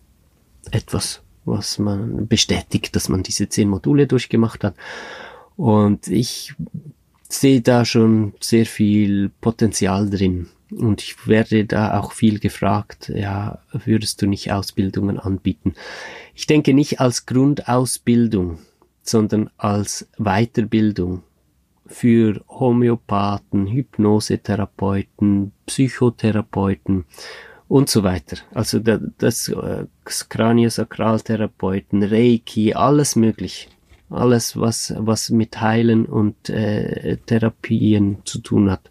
etwas, 0.71 1.21
was 1.45 1.77
man 1.77 2.27
bestätigt, 2.27 2.95
dass 2.95 3.07
man 3.07 3.21
diese 3.21 3.49
zehn 3.49 3.69
Module 3.69 4.07
durchgemacht 4.07 4.63
hat. 4.63 4.75
Und 5.55 6.07
ich 6.07 6.55
sehe 7.29 7.61
da 7.61 7.85
schon 7.85 8.33
sehr 8.39 8.65
viel 8.65 9.29
Potenzial 9.41 10.09
drin 10.09 10.49
Und 10.71 11.01
ich 11.01 11.27
werde 11.27 11.65
da 11.65 11.99
auch 11.99 12.11
viel 12.11 12.39
gefragt, 12.39 13.11
ja, 13.15 13.59
würdest 13.71 14.21
du 14.21 14.27
nicht 14.27 14.51
Ausbildungen 14.51 15.19
anbieten? 15.19 15.73
Ich 16.35 16.47
denke 16.47 16.73
nicht 16.73 16.99
als 16.99 17.25
Grundausbildung, 17.25 18.59
sondern 19.01 19.49
als 19.57 20.07
Weiterbildung 20.17 21.23
für 21.85 22.43
Homöopathen, 22.47 23.67
Hypnosetherapeuten, 23.67 25.53
Psychotherapeuten 25.65 27.05
und 27.67 27.89
so 27.89 28.03
weiter. 28.03 28.37
Also 28.53 28.79
das, 28.79 29.01
das 29.17 29.47
äh, 29.49 29.85
Kraniosakraltherapeuten, 30.05 32.03
Reiki, 32.03 32.73
alles 32.73 33.15
möglich. 33.15 33.69
Alles, 34.09 34.59
was, 34.59 34.93
was 34.97 35.29
mit 35.29 35.61
Heilen 35.61 36.05
und 36.05 36.49
äh, 36.49 37.17
Therapien 37.25 38.19
zu 38.25 38.39
tun 38.39 38.71
hat 38.71 38.89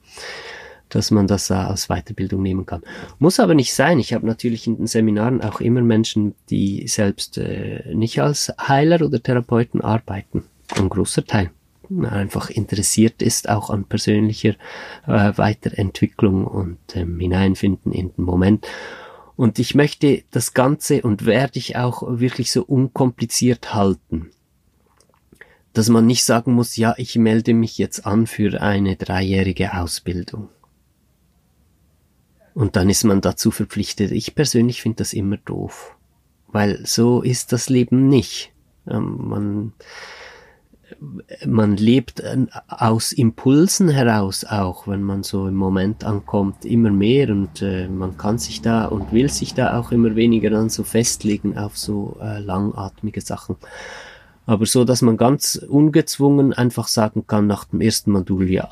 dass 0.89 1.11
man 1.11 1.27
das 1.27 1.51
äh, 1.51 1.55
als 1.55 1.89
Weiterbildung 1.89 2.43
nehmen 2.43 2.67
kann. 2.67 2.83
Muss 3.19 3.41
aber 3.41 3.55
nicht 3.55 3.75
sein. 3.75 3.99
Ich 3.99 4.15
habe 4.15 4.27
natürlich 4.27 4.67
in 4.67 4.79
den 4.79 4.87
Seminaren 4.87 5.43
auch 5.43 5.61
immer 5.61 5.83
Menschen, 5.83 6.35
die 6.51 6.89
selbst 6.89 7.37
äh, 7.39 7.95
nicht 7.95 8.21
als 8.23 8.53
Heiler 8.59 9.05
oder 9.05 9.23
Therapeuten 9.23 9.81
arbeiten. 9.83 10.45
Ein 10.77 10.89
großer 10.89 11.25
Teil 11.25 11.51
einfach 12.05 12.51
interessiert 12.51 13.23
ist 13.23 13.49
auch 13.49 13.71
an 13.71 13.85
persönlicher 13.85 14.55
äh, 15.07 15.33
Weiterentwicklung 15.37 16.47
und 16.47 16.79
ähm, 16.95 17.19
hineinfinden 17.19 17.93
in 17.93 18.13
den 18.15 18.25
Moment. 18.25 18.67
Und 19.37 19.59
ich 19.59 19.75
möchte 19.75 20.25
das 20.31 20.53
Ganze 20.53 21.03
und 21.03 21.25
werde 21.25 21.59
ich 21.59 21.77
auch 21.77 22.03
wirklich 22.07 22.51
so 22.51 22.63
unkompliziert 22.63 23.73
halten. 23.73 24.31
Dass 25.79 25.91
man 25.91 26.07
nicht 26.07 26.25
sagen 26.25 26.55
muss, 26.55 26.77
ja, 26.77 26.95
ich 26.97 27.15
melde 27.15 27.55
mich 27.55 27.79
jetzt 27.79 28.05
an 28.05 28.27
für 28.27 28.61
eine 28.61 28.97
dreijährige 28.97 29.79
Ausbildung. 29.79 30.49
Und 32.53 32.75
dann 32.75 32.91
ist 32.91 33.05
man 33.05 33.21
dazu 33.21 33.53
verpflichtet. 33.53 34.11
Ich 34.11 34.35
persönlich 34.35 34.83
finde 34.83 34.97
das 34.97 35.13
immer 35.13 35.37
doof. 35.37 35.95
Weil 36.49 36.85
so 36.85 37.23
ist 37.23 37.53
das 37.53 37.69
Leben 37.69 38.09
nicht. 38.09 38.51
Ähm, 38.89 39.29
man, 39.29 39.73
man 41.47 41.77
lebt 41.77 42.19
äh, 42.19 42.47
aus 42.67 43.13
Impulsen 43.13 43.89
heraus 43.89 44.45
auch, 44.45 44.89
wenn 44.89 45.05
man 45.05 45.23
so 45.23 45.47
im 45.47 45.55
Moment 45.55 46.03
ankommt, 46.03 46.65
immer 46.65 46.91
mehr 46.91 47.29
und 47.29 47.63
äh, 47.63 47.87
man 47.87 48.17
kann 48.17 48.39
sich 48.39 48.63
da 48.63 48.87
und 48.87 49.13
will 49.13 49.31
sich 49.31 49.55
da 49.55 49.79
auch 49.79 49.93
immer 49.93 50.17
weniger 50.17 50.51
dann 50.51 50.71
so 50.71 50.83
festlegen 50.83 51.57
auf 51.57 51.79
so 51.79 52.17
äh, 52.21 52.41
langatmige 52.41 53.21
Sachen. 53.21 53.55
Aber 54.49 54.65
so, 54.65 54.85
dass 54.85 55.03
man 55.03 55.19
ganz 55.19 55.57
ungezwungen 55.57 56.55
einfach 56.55 56.89
sagen 56.89 57.27
kann 57.27 57.47
nach 57.47 57.67
dem 57.67 57.83
ersten 57.83 58.13
Modul, 58.13 58.49
ja, 58.49 58.71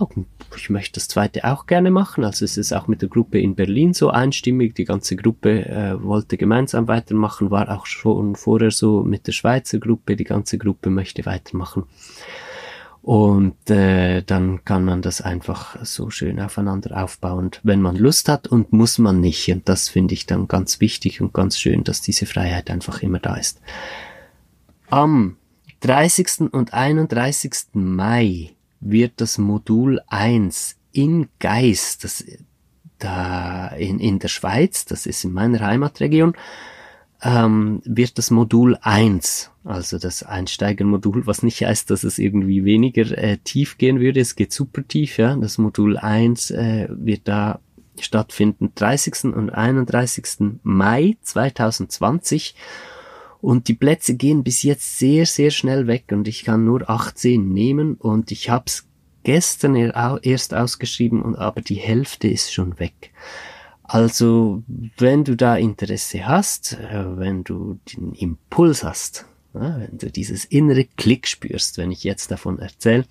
ich 0.57 0.71
möchte 0.71 0.95
das 0.95 1.07
zweite 1.07 1.45
auch 1.45 1.67
gerne 1.67 1.91
machen. 1.91 2.25
Also 2.25 2.47
es 2.47 2.57
ist 2.57 2.73
auch 2.73 2.89
mit 2.89 3.03
der 3.03 3.11
Gruppe 3.11 3.41
in 3.41 3.55
Berlin 3.55 3.93
so 3.93 4.09
einstimmig. 4.09 4.75
Die 4.75 4.87
ganze 4.87 5.17
Gruppe 5.17 5.67
äh, 5.67 6.03
wollte 6.03 6.39
gemeinsam 6.39 6.89
weitermachen, 6.89 7.51
war 7.51 7.71
auch 7.71 7.85
schon 7.85 8.37
vorher 8.37 8.71
so 8.71 9.03
mit 9.03 9.27
der 9.27 9.33
Schweizer 9.33 9.79
Gruppe. 9.79 10.17
Die 10.17 10.25
ganze 10.25 10.57
Gruppe 10.57 10.89
möchte 10.89 11.27
weitermachen. 11.27 11.83
Und 13.03 13.69
äh, 13.69 14.23
dann 14.23 14.65
kann 14.65 14.83
man 14.83 15.03
das 15.03 15.21
einfach 15.21 15.77
so 15.85 16.09
schön 16.09 16.41
aufeinander 16.41 17.05
aufbauen, 17.05 17.51
wenn 17.65 17.83
man 17.83 17.97
Lust 17.97 18.31
hat 18.31 18.49
und 18.49 18.73
muss 18.73 18.97
man 18.97 19.21
nicht. 19.21 19.53
Und 19.53 19.69
das 19.69 19.91
finde 19.91 20.15
ich 20.15 20.25
dann 20.25 20.49
ganz 20.49 20.81
wichtig 20.81 21.21
und 21.21 21.35
ganz 21.35 21.59
schön, 21.59 21.85
dass 21.85 22.01
diese 22.01 22.25
Freiheit 22.25 22.71
einfach 22.71 23.03
immer 23.03 23.19
da 23.19 23.37
ist. 23.37 23.61
Am 24.89 25.37
30. 25.81 26.53
und 26.53 26.75
31. 26.75 27.75
Mai 27.75 28.57
wird 28.81 29.15
das 29.17 29.39
Modul 29.39 30.01
1 30.09 30.77
in 30.93 31.29
Geist, 31.39 32.05
das 32.05 32.25
da 32.99 33.69
in, 33.69 34.01
in 34.01 34.19
der 34.19 34.29
Schweiz, 34.29 34.87
das 34.87 35.07
ist 35.07 35.25
in 35.25 35.33
meiner 35.33 35.61
Heimatregion, 35.61 36.35
ähm, 37.23 37.83
wird 37.85 38.19
das 38.19 38.31
Modul 38.31 38.79
1, 38.81 39.51
also 39.65 39.99
das 39.99 40.23
Einsteigermodul, 40.23 41.27
was 41.27 41.43
nicht 41.43 41.63
heißt, 41.63 41.91
dass 41.91 42.05
es 42.05 42.19
irgendwie 42.19 42.65
weniger 42.65 43.17
äh, 43.17 43.39
tief 43.39 43.79
gehen 43.79 44.01
würde, 44.01 44.21
es 44.21 44.37
geht 44.37 44.53
super 44.53 44.87
tief, 44.87 45.19
ja, 45.19 45.37
das 45.37 45.59
Modul 45.59 45.99
1 45.99 46.51
äh, 46.53 46.89
wird 46.91 47.29
da 47.29 47.61
stattfinden, 48.01 48.73
30. 48.75 49.35
und 49.35 49.51
31. 49.51 50.59
Mai 50.63 51.17
2020 51.23 52.55
und 53.47 53.69
die 53.69 53.75
Plätze 53.75 54.17
gehen 54.17 54.43
bis 54.43 54.65
jetzt 54.65 54.99
sehr, 54.99 55.25
sehr 55.25 55.53
schnell 55.53 55.87
weg 55.87 56.07
und 56.11 56.27
ich 56.27 56.43
kann 56.43 56.65
nur 56.65 56.91
18 56.91 57.49
nehmen 57.49 57.95
und 57.95 58.33
ich 58.33 58.51
habe 58.51 58.65
es 58.67 58.89
gestern 59.23 59.77
erst 59.77 60.53
ausgeschrieben 60.53 61.23
und 61.23 61.37
aber 61.37 61.61
die 61.61 61.77
Hälfte 61.77 62.27
ist 62.27 62.53
schon 62.53 62.81
weg. 62.81 63.13
Also, 63.85 64.65
wenn 64.99 65.23
du 65.23 65.37
da 65.37 65.55
Interesse 65.55 66.27
hast, 66.27 66.73
äh, 66.73 67.19
wenn 67.19 67.45
du 67.45 67.79
den 67.95 68.15
Impuls 68.15 68.83
hast, 68.83 69.27
wenn 69.53 69.97
du 69.97 70.11
dieses 70.11 70.45
innere 70.45 70.85
Klick 70.97 71.29
spürst, 71.29 71.79
wenn 71.79 71.93
ich 71.93 72.03
jetzt 72.03 72.33
davon 72.33 72.59
erzähle, 72.59 73.05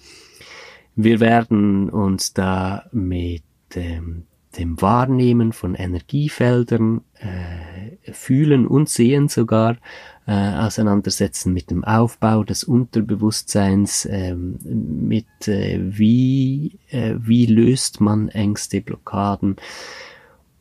wir 0.98 1.21
werden 1.21 1.89
uns 1.89 2.34
da 2.34 2.89
mit 2.91 3.43
ähm, 3.74 4.24
dem 4.58 4.82
Wahrnehmen 4.82 5.54
von 5.54 5.76
Energiefeldern, 5.76 7.02
äh, 7.19 8.12
fühlen 8.12 8.67
und 8.67 8.89
sehen 8.89 9.28
sogar, 9.28 9.78
äh, 10.27 10.31
auseinandersetzen 10.31 11.53
mit 11.53 11.69
dem 11.69 11.83
Aufbau 11.83 12.43
des 12.43 12.63
Unterbewusstseins, 12.63 14.07
ähm, 14.09 14.57
mit 14.63 15.47
äh, 15.47 15.79
wie, 15.81 16.79
äh, 16.89 17.15
wie 17.19 17.45
löst 17.45 18.01
man 18.01 18.29
Ängste, 18.29 18.81
Blockaden 18.81 19.57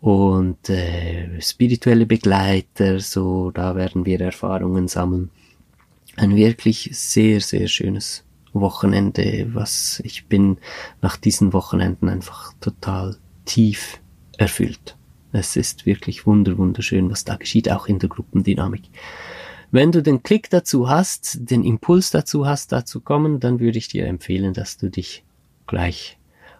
und 0.01 0.69
äh, 0.69 1.41
spirituelle 1.41 2.05
Begleiter, 2.05 3.01
so 3.01 3.51
da 3.51 3.75
werden 3.75 4.05
wir 4.05 4.21
Erfahrungen 4.21 4.87
sammeln. 4.87 5.31
Ein 6.17 6.37
wirklich 6.37 6.91
sehr, 6.93 7.41
sehr 7.41 7.67
schönes 7.67 8.23
Wochenende, 8.53 9.49
was 9.55 10.01
ich 10.05 10.27
bin 10.27 10.59
nach 11.01 11.17
diesen 11.17 11.55
Wochenenden 11.55 12.09
einfach 12.09 12.53
total 12.61 13.17
tief 13.47 13.99
erfüllt. 14.37 14.97
Es 15.33 15.57
ist 15.57 15.87
wirklich 15.87 16.27
wunder, 16.27 16.59
wunderschön, 16.59 17.11
was 17.11 17.25
da 17.25 17.37
geschieht, 17.37 17.71
auch 17.71 17.87
in 17.89 17.99
der 17.99 18.09
Gruppendynamik. 18.09 18.83
Wenn 19.75 19.91
du 19.91 20.05
den 20.05 20.23
Klick 20.23 20.51
dazu 20.51 20.89
hast, 20.89 21.51
den 21.51 21.65
Impuls 21.65 22.13
dazu 22.13 22.47
hast, 22.47 22.71
da 22.71 22.85
zu 22.85 23.01
kommen, 23.01 23.41
dann 23.41 23.59
würde 23.59 23.77
ich 23.77 23.89
dir 23.89 24.07
empfehlen, 24.07 24.55
dass 24.55 24.77
du 24.77 24.89
dich 24.89 25.25
gleich 25.67 26.17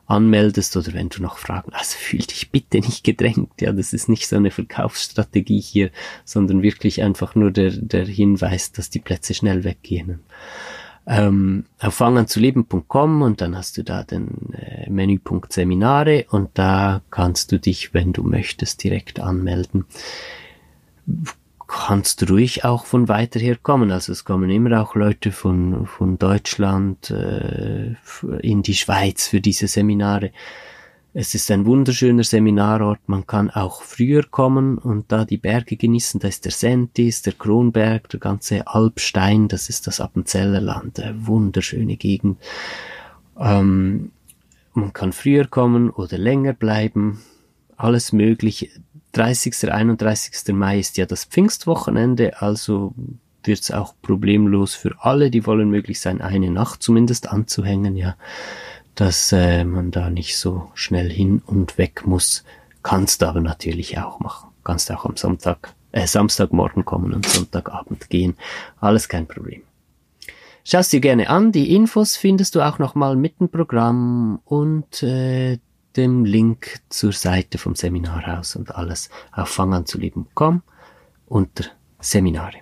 anmeldest 0.07 0.77
oder 0.77 0.93
wenn 0.95 1.11
du 1.11 1.23
noch 1.23 1.39
Fragen 1.39 1.71
hast, 1.73 1.95
fühl 1.95 2.19
dich 2.19 2.51
bitte 2.51 2.79
nicht 2.79 3.05
gedrängt. 3.05 3.61
Ja, 3.61 3.73
das 3.73 3.93
ist 3.93 4.09
nicht 4.09 4.27
so 4.27 4.35
eine 4.35 4.51
Verkaufsstrategie 4.51 5.61
hier, 5.61 5.91
sondern 6.25 6.63
wirklich 6.63 7.03
einfach 7.03 7.37
nur 7.37 7.53
der, 7.53 7.71
der 7.71 8.05
Hinweis, 8.05 8.73
dass 8.73 8.91
die 8.91 8.99
Plätze 8.99 9.33
schnell 9.33 9.63
weggehen 9.63 10.19
ähm, 11.07 11.67
auf 11.79 11.95
fanganzuleben.com 11.95 13.23
und 13.23 13.41
dann 13.41 13.57
hast 13.57 13.77
du 13.77 13.85
da 13.85 14.03
den 14.03 14.53
äh, 14.55 14.91
Menüpunkt 14.91 15.53
Seminare 15.53 16.27
und 16.31 16.51
da 16.55 17.03
kannst 17.11 17.53
du 17.53 17.61
dich, 17.61 17.95
wenn 17.95 18.13
du 18.13 18.25
möchtest, 18.25 18.83
direkt 18.83 19.21
anmelden. 19.21 19.85
Kannst 21.77 22.31
ruhig 22.31 22.65
auch 22.65 22.87
von 22.87 23.09
weiter 23.09 23.41
her 23.41 23.57
kommen. 23.61 23.91
Also 23.91 24.13
es 24.13 24.25
kommen 24.25 24.49
immer 24.49 24.81
auch 24.81 24.95
Leute 24.95 25.33
von, 25.33 25.87
von 25.87 26.19
Deutschland 26.19 27.11
äh, 27.11 27.97
in 28.41 28.63
die 28.63 28.75
Schweiz 28.75 29.27
für 29.27 29.41
diese 29.41 29.67
Seminare. 29.67 30.31
Es 31.15 31.35
ist 31.35 31.51
ein 31.51 31.67
wunderschöner 31.67 32.23
Seminarort. 32.23 33.01
Man 33.09 33.27
kann 33.27 33.51
auch 33.51 33.83
früher 33.83 34.23
kommen 34.23 34.79
und 34.79 35.11
da 35.11 35.25
die 35.25 35.37
Berge 35.37 35.77
genießen. 35.77 36.21
Da 36.21 36.29
ist 36.29 36.45
der 36.45 36.53
Sentis, 36.53 37.23
der 37.23 37.33
Kronberg, 37.33 38.09
der 38.09 38.21
ganze 38.21 38.69
Alpstein. 38.69 39.49
Das 39.49 39.69
ist 39.69 39.89
das 39.89 40.01
Appenzellerland. 40.01 41.01
Eine 41.01 41.27
wunderschöne 41.27 41.97
Gegend. 41.97 42.39
Ähm, 43.37 44.13
man 44.75 44.93
kann 44.93 45.13
früher 45.13 45.49
kommen 45.49 45.91
oder 45.91 46.19
länger 46.19 46.53
bleiben. 46.53 47.21
Alles 47.77 48.13
möglich. 48.13 48.71
30. 49.17 49.73
31. 49.73 50.55
Mai 50.55 50.79
ist 50.79 50.97
ja 50.97 51.07
das 51.07 51.25
Pfingstwochenende, 51.25 52.41
also 52.43 52.95
wird 53.43 53.61
es 53.61 53.71
auch 53.71 53.95
problemlos 54.03 54.75
für 54.75 54.97
alle, 55.01 55.31
die 55.31 55.47
wollen 55.47 55.69
möglich 55.69 56.01
sein, 56.01 56.21
eine 56.21 56.51
Nacht 56.51 56.83
zumindest 56.83 57.29
anzuhängen, 57.29 57.97
ja 57.97 58.17
dass 58.95 59.33
äh, 59.33 59.65
man 59.65 59.91
da 59.91 60.11
nicht 60.11 60.39
so 60.39 60.71
schnell 60.75 61.11
hin 61.11 61.43
und 61.45 61.79
weg 61.79 62.07
muss. 62.07 62.45
Kannst 62.83 63.23
du 63.23 63.27
aber 63.27 63.41
natürlich 63.41 63.99
auch 63.99 64.21
machen. 64.21 64.51
Kannst 64.63 64.91
auch 64.93 65.05
am 65.05 65.17
Sonntag, 65.17 65.75
äh, 65.93 66.07
Samstagmorgen 66.07 66.85
kommen 66.85 67.13
und 67.13 67.27
Sonntagabend 67.27 68.09
gehen. 68.11 68.37
Alles 68.81 69.09
kein 69.09 69.27
Problem. 69.27 69.63
Schau's 70.65 70.89
dir 70.89 71.01
gerne 71.01 71.29
an. 71.29 71.53
Die 71.53 71.75
Infos 71.75 72.17
findest 72.17 72.55
du 72.55 72.63
auch 72.63 72.79
nochmal 72.79 73.17
mit 73.17 73.41
dem 73.41 73.51
Programm 73.51 74.41
und 74.45 75.03
äh, 75.03 75.59
dem 75.97 76.25
Link 76.25 76.81
zur 76.89 77.13
Seite 77.13 77.59
vom 77.59 77.75
Seminarhaus 77.75 78.57
und 78.57 78.75
alles 78.75 79.11
auf 79.33 79.49
fanganzuleben.com 79.49 80.63
unter 81.27 81.65
Seminare. 82.01 82.59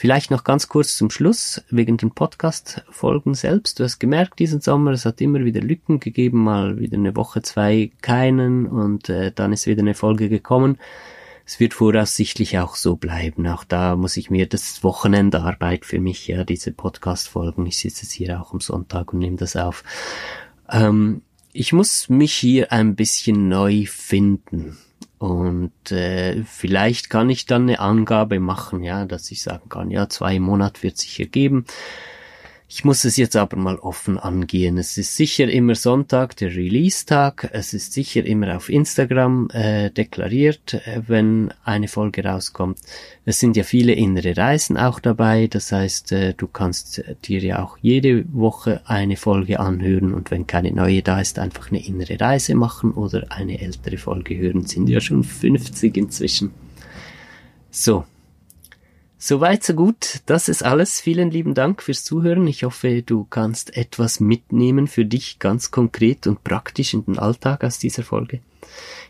Vielleicht 0.00 0.30
noch 0.30 0.44
ganz 0.44 0.68
kurz 0.68 0.96
zum 0.96 1.10
Schluss, 1.10 1.62
wegen 1.68 1.98
den 1.98 2.12
Podcast-Folgen 2.12 3.34
selbst. 3.34 3.78
Du 3.78 3.84
hast 3.84 3.98
gemerkt, 3.98 4.38
diesen 4.38 4.62
Sommer, 4.62 4.92
es 4.92 5.04
hat 5.04 5.20
immer 5.20 5.44
wieder 5.44 5.60
Lücken 5.60 6.00
gegeben, 6.00 6.42
mal 6.42 6.78
wieder 6.78 6.96
eine 6.96 7.14
Woche, 7.16 7.42
zwei 7.42 7.90
keinen 8.00 8.66
und 8.66 9.10
äh, 9.10 9.30
dann 9.30 9.52
ist 9.52 9.66
wieder 9.66 9.82
eine 9.82 9.92
Folge 9.92 10.30
gekommen. 10.30 10.78
Es 11.44 11.60
wird 11.60 11.74
voraussichtlich 11.74 12.58
auch 12.58 12.76
so 12.76 12.96
bleiben. 12.96 13.46
Auch 13.46 13.64
da 13.64 13.94
muss 13.94 14.16
ich 14.16 14.30
mir, 14.30 14.46
das 14.46 14.82
Wochenendarbeit 14.82 15.84
für 15.84 16.00
mich, 16.00 16.26
ja, 16.28 16.44
diese 16.44 16.72
Podcast-Folgen. 16.72 17.66
Ich 17.66 17.76
sitze 17.76 18.04
jetzt 18.04 18.12
hier 18.12 18.40
auch 18.40 18.54
am 18.54 18.60
Sonntag 18.60 19.12
und 19.12 19.18
nehme 19.18 19.36
das 19.36 19.54
auf. 19.54 19.84
Ähm, 20.70 21.20
ich 21.52 21.72
muss 21.72 22.08
mich 22.08 22.34
hier 22.34 22.72
ein 22.72 22.94
bisschen 22.94 23.48
neu 23.48 23.86
finden. 23.86 24.78
Und 25.18 25.92
äh, 25.92 26.44
vielleicht 26.44 27.10
kann 27.10 27.28
ich 27.28 27.44
dann 27.44 27.62
eine 27.62 27.80
Angabe 27.80 28.40
machen, 28.40 28.82
ja, 28.82 29.04
dass 29.04 29.30
ich 29.30 29.42
sagen 29.42 29.68
kann, 29.68 29.90
ja, 29.90 30.08
zwei 30.08 30.40
Monate 30.40 30.82
wird 30.82 30.96
sich 30.96 31.20
ergeben. 31.20 31.66
Ich 32.72 32.84
muss 32.84 33.04
es 33.04 33.16
jetzt 33.16 33.34
aber 33.34 33.56
mal 33.56 33.74
offen 33.80 34.16
angehen. 34.16 34.78
Es 34.78 34.96
ist 34.96 35.16
sicher 35.16 35.48
immer 35.48 35.74
Sonntag, 35.74 36.36
der 36.36 36.54
Release-Tag. 36.54 37.50
Es 37.52 37.74
ist 37.74 37.92
sicher 37.92 38.24
immer 38.24 38.56
auf 38.56 38.68
Instagram 38.68 39.48
äh, 39.52 39.90
deklariert, 39.90 40.74
äh, 40.74 41.02
wenn 41.04 41.52
eine 41.64 41.88
Folge 41.88 42.24
rauskommt. 42.24 42.78
Es 43.24 43.40
sind 43.40 43.56
ja 43.56 43.64
viele 43.64 43.94
innere 43.94 44.36
Reisen 44.36 44.76
auch 44.76 45.00
dabei. 45.00 45.48
Das 45.48 45.72
heißt, 45.72 46.12
äh, 46.12 46.34
du 46.34 46.46
kannst 46.46 47.02
dir 47.24 47.40
ja 47.40 47.60
auch 47.60 47.76
jede 47.82 48.24
Woche 48.32 48.82
eine 48.84 49.16
Folge 49.16 49.58
anhören 49.58 50.14
und 50.14 50.30
wenn 50.30 50.46
keine 50.46 50.70
neue 50.70 51.02
da 51.02 51.20
ist, 51.20 51.40
einfach 51.40 51.72
eine 51.72 51.84
innere 51.84 52.20
Reise 52.20 52.54
machen 52.54 52.92
oder 52.92 53.32
eine 53.32 53.60
ältere 53.60 53.98
Folge 53.98 54.38
hören. 54.38 54.64
Sind 54.66 54.88
ja 54.88 55.00
schon 55.00 55.24
50 55.24 55.96
inzwischen. 55.96 56.52
So, 57.72 58.04
Soweit, 59.22 59.62
so 59.62 59.74
gut. 59.74 60.22
Das 60.24 60.48
ist 60.48 60.64
alles. 60.64 60.98
Vielen 61.02 61.30
lieben 61.30 61.52
Dank 61.52 61.82
fürs 61.82 62.04
Zuhören. 62.04 62.46
Ich 62.46 62.64
hoffe, 62.64 63.02
du 63.02 63.26
kannst 63.28 63.76
etwas 63.76 64.18
mitnehmen 64.18 64.86
für 64.86 65.04
dich 65.04 65.38
ganz 65.38 65.70
konkret 65.70 66.26
und 66.26 66.42
praktisch 66.42 66.94
in 66.94 67.04
den 67.04 67.18
Alltag 67.18 67.62
aus 67.62 67.78
dieser 67.78 68.02
Folge. 68.02 68.40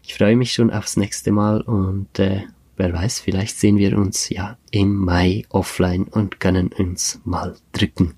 Ich 0.03 0.15
freue 0.15 0.35
mich 0.35 0.53
schon 0.53 0.73
aufs 0.73 0.97
nächste 0.97 1.31
Mal 1.31 1.61
und 1.61 2.19
äh, 2.19 2.43
wer 2.77 2.93
weiß, 2.93 3.21
vielleicht 3.21 3.57
sehen 3.57 3.79
wir 3.79 3.97
uns 3.97 4.29
ja 4.31 4.59
im 4.73 4.97
Mai 4.97 5.45
offline 5.49 6.05
und 6.05 6.41
können 6.41 6.73
uns 6.77 7.21
mal 7.25 7.57
drücken. 7.71 8.15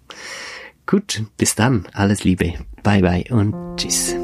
Gut, 0.86 1.24
bis 1.36 1.54
dann. 1.54 1.86
Alles 1.92 2.24
Liebe. 2.24 2.54
Bye 2.82 3.02
bye 3.02 3.24
und 3.28 3.54
tschüss. 3.76 4.16